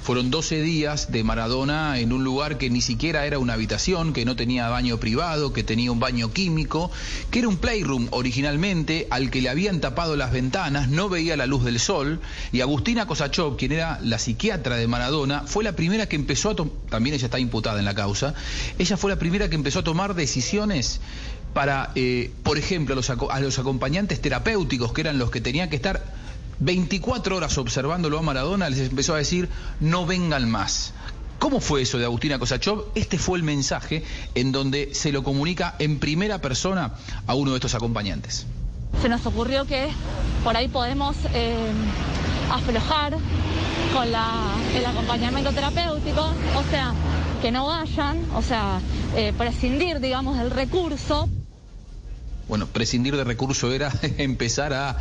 Fueron 0.02 0.30
12 0.30 0.62
días 0.62 1.12
de 1.12 1.22
Maradona 1.24 1.98
en 1.98 2.12
un 2.12 2.24
lugar 2.24 2.56
que 2.56 2.70
ni 2.70 2.80
siquiera 2.80 3.26
era 3.26 3.38
una 3.38 3.52
habitación, 3.52 4.12
que 4.14 4.24
no 4.24 4.34
tenía 4.34 4.68
baño 4.68 4.98
privado, 4.98 5.52
que 5.52 5.62
tenía 5.62 5.92
un 5.92 6.00
baño 6.00 6.32
químico, 6.32 6.90
que 7.30 7.40
era 7.40 7.48
un 7.48 7.58
playroom 7.58 8.08
originalmente, 8.10 9.06
al 9.10 9.30
que 9.30 9.42
le 9.42 9.50
habían 9.50 9.80
tapado 9.80 10.16
las 10.16 10.32
ventanas, 10.32 10.88
no 10.88 11.10
veía 11.10 11.36
la 11.36 11.46
luz 11.46 11.64
del 11.64 11.78
sol, 11.78 12.20
y 12.50 12.62
Agustina 12.62 13.06
Kosachov, 13.06 13.58
quien 13.58 13.72
era 13.72 14.00
la 14.02 14.18
psiquiatra 14.18 14.76
de 14.76 14.86
Maradona, 14.86 15.42
fue 15.46 15.64
la 15.64 15.76
primera 15.76 16.08
que 16.08 16.16
empezó 16.16 16.50
a 16.50 16.56
tomar, 16.56 16.74
también 16.88 17.14
ella 17.14 17.26
está 17.26 17.38
imputada 17.38 17.78
en 17.78 17.84
la 17.84 17.94
causa, 17.94 18.34
ella 18.78 18.96
fue 18.96 19.10
la 19.10 19.18
primera 19.18 19.50
que 19.50 19.56
empezó 19.56 19.80
a 19.80 19.84
tomar 19.84 20.14
decisiones 20.14 21.00
para, 21.52 21.92
eh, 21.94 22.32
por 22.42 22.58
ejemplo, 22.58 22.94
a 22.94 22.96
los, 22.96 23.10
a 23.10 23.40
los 23.40 23.58
acompañantes 23.58 24.20
terapéuticos, 24.20 24.92
que 24.92 25.02
eran 25.02 25.18
los 25.18 25.30
que 25.30 25.40
tenían 25.40 25.68
que 25.68 25.76
estar 25.76 26.19
24 26.60 27.36
horas 27.36 27.58
observándolo 27.58 28.18
a 28.18 28.22
Maradona, 28.22 28.68
les 28.70 28.90
empezó 28.90 29.14
a 29.14 29.18
decir, 29.18 29.48
no 29.80 30.06
vengan 30.06 30.50
más. 30.50 30.92
¿Cómo 31.38 31.60
fue 31.60 31.82
eso 31.82 31.98
de 31.98 32.04
Agustina 32.04 32.38
Kosachov? 32.38 32.84
Este 32.94 33.18
fue 33.18 33.38
el 33.38 33.44
mensaje 33.44 34.04
en 34.34 34.52
donde 34.52 34.94
se 34.94 35.10
lo 35.10 35.22
comunica 35.22 35.74
en 35.78 35.98
primera 35.98 36.38
persona 36.38 36.92
a 37.26 37.34
uno 37.34 37.52
de 37.52 37.56
estos 37.56 37.74
acompañantes. 37.74 38.46
Se 39.00 39.08
nos 39.08 39.24
ocurrió 39.24 39.64
que 39.64 39.88
por 40.44 40.54
ahí 40.54 40.68
podemos 40.68 41.16
eh, 41.32 41.54
aflojar 42.52 43.16
con 43.94 44.08
el 44.08 44.86
acompañamiento 44.86 45.52
terapéutico, 45.52 46.20
o 46.56 46.70
sea, 46.70 46.92
que 47.40 47.50
no 47.50 47.66
vayan, 47.66 48.18
o 48.34 48.42
sea, 48.42 48.80
eh, 49.16 49.32
prescindir, 49.36 49.98
digamos, 50.00 50.36
del 50.36 50.50
recurso 50.50 51.30
Bueno, 52.50 52.66
prescindir 52.66 53.16
de 53.16 53.22
recurso 53.22 53.72
era 53.72 53.92
empezar 54.18 54.72
a 54.72 54.98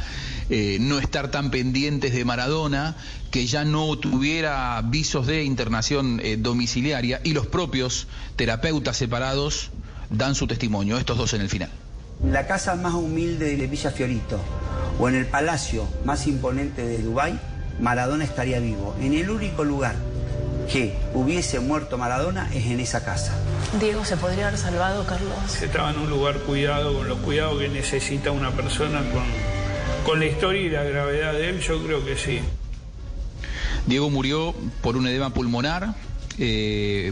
eh, 0.51 0.77
no 0.79 0.99
estar 0.99 1.31
tan 1.31 1.49
pendientes 1.49 2.13
de 2.13 2.23
Maradona, 2.23 2.95
que 3.31 3.47
ya 3.47 3.65
no 3.65 3.97
tuviera 3.97 4.79
visos 4.83 5.25
de 5.25 5.43
internación 5.43 6.21
eh, 6.23 6.37
domiciliaria 6.37 7.21
y 7.23 7.33
los 7.33 7.47
propios 7.47 8.05
terapeutas 8.35 8.97
separados 8.97 9.71
dan 10.11 10.35
su 10.35 10.45
testimonio, 10.45 10.99
estos 10.99 11.17
dos 11.17 11.33
en 11.33 11.41
el 11.41 11.49
final. 11.49 11.71
La 12.23 12.45
casa 12.45 12.75
más 12.75 12.93
humilde 12.93 13.57
de 13.57 13.65
Villa 13.65 13.89
Fiorito 13.89 14.39
o 14.99 15.09
en 15.09 15.15
el 15.15 15.25
palacio 15.25 15.87
más 16.05 16.27
imponente 16.27 16.85
de 16.85 16.99
Dubái, 16.99 17.39
Maradona 17.81 18.25
estaría 18.25 18.59
vivo. 18.59 18.95
En 19.01 19.13
el 19.13 19.27
único 19.27 19.63
lugar 19.63 19.95
que 20.71 20.93
hubiese 21.13 21.59
muerto 21.59 21.97
Maradona 21.97 22.49
es 22.53 22.65
en 22.67 22.79
esa 22.79 23.03
casa. 23.03 23.35
Diego, 23.79 24.05
¿se 24.05 24.17
podría 24.17 24.47
haber 24.47 24.59
salvado, 24.59 25.05
Carlos? 25.05 25.61
Estaba 25.61 25.91
en 25.91 25.99
un 25.99 26.09
lugar 26.09 26.39
cuidado, 26.39 26.93
con 26.93 27.07
los 27.07 27.19
cuidados 27.19 27.59
que 27.59 27.69
necesita 27.69 28.31
una 28.31 28.51
persona 28.51 28.99
con, 29.11 29.23
con 30.05 30.19
la 30.19 30.25
historia 30.25 30.61
y 30.61 30.69
la 30.69 30.83
gravedad 30.83 31.33
de 31.33 31.49
él, 31.49 31.59
yo 31.59 31.83
creo 31.83 32.05
que 32.05 32.15
sí. 32.17 32.39
Diego 33.87 34.09
murió 34.09 34.53
por 34.81 34.97
un 34.97 35.07
edema 35.07 35.33
pulmonar 35.33 35.95
eh, 36.41 37.11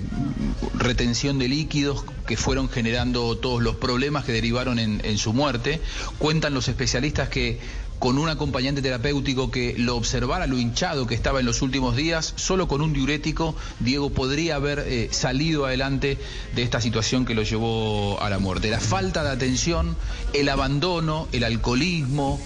retención 0.75 1.37
de 1.37 1.49
líquidos 1.49 2.05
que 2.25 2.37
fueron 2.37 2.69
generando 2.69 3.37
todos 3.37 3.61
los 3.61 3.75
problemas 3.75 4.23
que 4.23 4.31
derivaron 4.31 4.79
en, 4.79 5.01
en 5.03 5.17
su 5.17 5.33
muerte. 5.33 5.81
Cuentan 6.17 6.53
los 6.53 6.69
especialistas 6.69 7.27
que 7.27 7.59
con 7.99 8.17
un 8.17 8.29
acompañante 8.29 8.81
terapéutico 8.81 9.51
que 9.51 9.75
lo 9.77 9.95
observara 9.95 10.47
lo 10.47 10.57
hinchado 10.57 11.07
que 11.07 11.15
estaba 11.15 11.39
en 11.39 11.45
los 11.45 11.61
últimos 11.61 11.95
días, 11.95 12.33
solo 12.35 12.67
con 12.67 12.81
un 12.81 12.93
diurético, 12.93 13.55
Diego 13.79 14.09
podría 14.09 14.55
haber 14.55 14.79
eh, 14.79 15.09
salido 15.11 15.65
adelante 15.65 16.17
de 16.55 16.63
esta 16.63 16.81
situación 16.81 17.25
que 17.25 17.33
lo 17.33 17.43
llevó 17.43 18.21
a 18.21 18.29
la 18.29 18.39
muerte. 18.39 18.69
La 18.69 18.79
falta 18.79 19.23
de 19.23 19.29
atención, 19.29 19.95
el 20.33 20.49
abandono, 20.49 21.27
el 21.31 21.43
alcoholismo, 21.43 22.39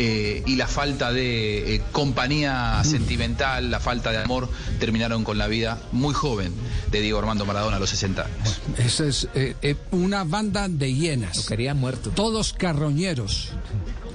eh, 0.00 0.44
y 0.46 0.54
la 0.54 0.68
falta 0.68 1.12
de 1.12 1.74
eh, 1.74 1.82
compañía 1.90 2.80
sentimental, 2.84 3.68
la 3.68 3.80
falta 3.80 4.12
de 4.12 4.18
amor, 4.18 4.48
terminaron 4.78 5.24
con 5.24 5.38
la 5.38 5.48
vida 5.48 5.82
muy 5.90 6.14
joven 6.14 6.52
de 6.92 7.00
Diego 7.00 7.18
Armando 7.18 7.44
Maradona 7.44 7.78
a 7.78 7.80
los 7.80 7.90
60 7.90 8.24
años. 8.24 8.60
Esa 8.78 9.06
es 9.06 9.28
eh, 9.34 9.56
eh, 9.60 9.74
una 9.90 10.22
banda 10.22 10.68
de 10.68 10.94
hienas. 10.94 11.36
Lo 11.36 11.44
querían 11.46 11.78
muerto. 11.78 12.10
Todos 12.10 12.52
carroñeros. 12.52 13.50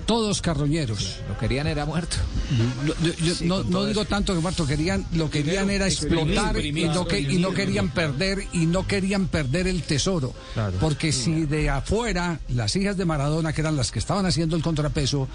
Todos 0.05 0.41
carroñeros. 0.41 1.17
Lo 1.29 1.37
querían 1.37 1.67
era 1.67 1.85
muerto. 1.85 2.17
No, 2.85 2.93
yo- 3.05 3.13
yo 3.25 3.35
Sí, 3.35 3.45
no, 3.45 3.63
digo 3.63 3.87
eso. 4.01 4.05
tanto 4.05 4.33
que 4.33 4.39
muerto, 4.41 4.65
querían, 4.67 5.05
lo 5.13 5.29
querían 5.29 5.69
era 5.69 5.87
explotar 5.87 6.57
y 6.63 6.71
no, 6.85 7.07
que, 7.07 7.19
y 7.19 7.37
no 7.39 7.53
querían 7.53 7.89
perder 7.89 8.43
y 8.53 8.65
no 8.65 8.85
querían 8.85 9.27
perder 9.27 9.67
el 9.67 9.83
tesoro. 9.83 10.33
Porque 10.79 11.11
si 11.11 11.45
de 11.45 11.69
afuera 11.69 12.39
las 12.49 12.75
hijas 12.75 12.97
de 12.97 13.05
Maradona, 13.05 13.53
que 13.53 13.61
eran 13.61 13.75
las 13.77 13.91
que 13.91 13.99
estaban 13.99 14.25
haciendo 14.25 14.55
el 14.55 14.61
contrapeso, 14.61 15.27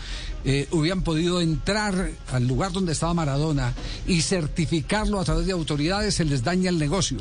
eh, 0.44 0.68
hubieran 0.70 1.02
podido 1.02 1.40
entrar 1.40 2.11
al 2.33 2.46
lugar 2.46 2.72
donde 2.72 2.92
estaba 2.92 3.14
Maradona 3.14 3.72
y 4.07 4.20
certificarlo 4.22 5.18
a 5.20 5.24
través 5.24 5.46
de 5.46 5.52
autoridades, 5.52 6.14
se 6.14 6.24
les 6.24 6.42
daña 6.44 6.68
el 6.70 6.78
negocio. 6.78 7.18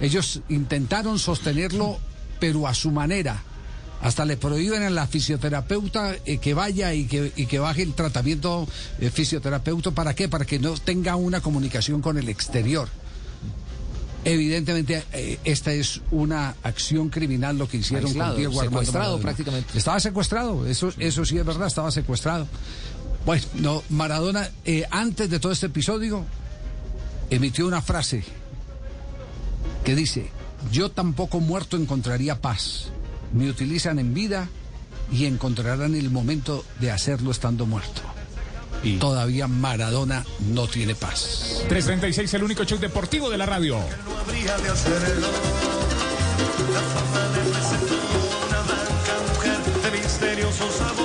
Ellos 0.00 0.40
intentaron 0.48 1.18
sostenerlo, 1.18 1.98
pero 2.40 2.66
a 2.66 2.74
su 2.74 2.90
manera. 2.90 3.42
Hasta 4.00 4.24
le 4.24 4.36
prohíben 4.36 4.82
a 4.82 4.90
la 4.90 5.06
fisioterapeuta 5.06 6.14
eh, 6.26 6.38
que 6.38 6.52
vaya 6.52 6.92
y 6.92 7.06
que, 7.06 7.32
y 7.36 7.46
que 7.46 7.58
baje 7.58 7.82
el 7.82 7.94
tratamiento 7.94 8.68
eh, 9.00 9.10
fisioterapeuta. 9.10 9.92
¿Para 9.92 10.14
qué? 10.14 10.28
Para 10.28 10.44
que 10.44 10.58
no 10.58 10.74
tenga 10.74 11.16
una 11.16 11.40
comunicación 11.40 12.02
con 12.02 12.18
el 12.18 12.28
exterior. 12.28 12.88
Evidentemente, 14.24 15.04
eh, 15.12 15.38
esta 15.44 15.72
es 15.72 16.00
una 16.10 16.54
acción 16.62 17.10
criminal 17.10 17.58
lo 17.58 17.68
que 17.68 17.76
hicieron 17.76 18.06
Aislado, 18.06 18.32
con 18.32 18.38
Diego 18.38 18.52
Armando 18.52 18.70
secuestrado 18.70 19.04
Maradona. 19.04 19.22
prácticamente. 19.22 19.78
Estaba 19.78 20.00
secuestrado, 20.00 20.66
eso, 20.66 20.92
eso 20.98 21.24
sí 21.26 21.36
es 21.36 21.44
verdad, 21.44 21.66
estaba 21.66 21.90
secuestrado. 21.90 22.46
Bueno, 23.26 23.44
no, 23.54 23.82
Maradona, 23.90 24.48
eh, 24.64 24.84
antes 24.90 25.28
de 25.28 25.38
todo 25.40 25.52
este 25.52 25.66
episodio, 25.66 26.24
emitió 27.28 27.66
una 27.66 27.82
frase 27.82 28.24
que 29.84 29.94
dice, 29.94 30.30
yo 30.72 30.90
tampoco 30.90 31.40
muerto 31.40 31.76
encontraría 31.76 32.40
paz. 32.40 32.88
Me 33.34 33.50
utilizan 33.50 33.98
en 33.98 34.14
vida 34.14 34.48
y 35.10 35.26
encontrarán 35.26 35.94
el 35.94 36.10
momento 36.10 36.64
de 36.78 36.92
hacerlo 36.92 37.32
estando 37.32 37.66
muerto. 37.66 38.00
Todavía 39.00 39.48
Maradona 39.48 40.24
no 40.52 40.68
tiene 40.68 40.94
paz. 40.94 41.64
336, 41.68 42.32
el 42.34 42.44
único 42.44 42.64
show 42.64 42.78
deportivo 42.78 43.28
de 43.30 43.38
la 43.38 43.46
radio. 43.46 43.78
habría 43.78 44.56
de 44.58 44.68
hacerlo. 44.68 45.28
La 46.72 46.80
fama 46.80 47.28
le 47.34 47.50
presentó 47.50 47.94
una 48.46 48.60
blanca 48.62 49.14
mujer 49.32 49.90
de 49.92 49.98
misterioso 49.98 50.70
sabor. 50.78 51.04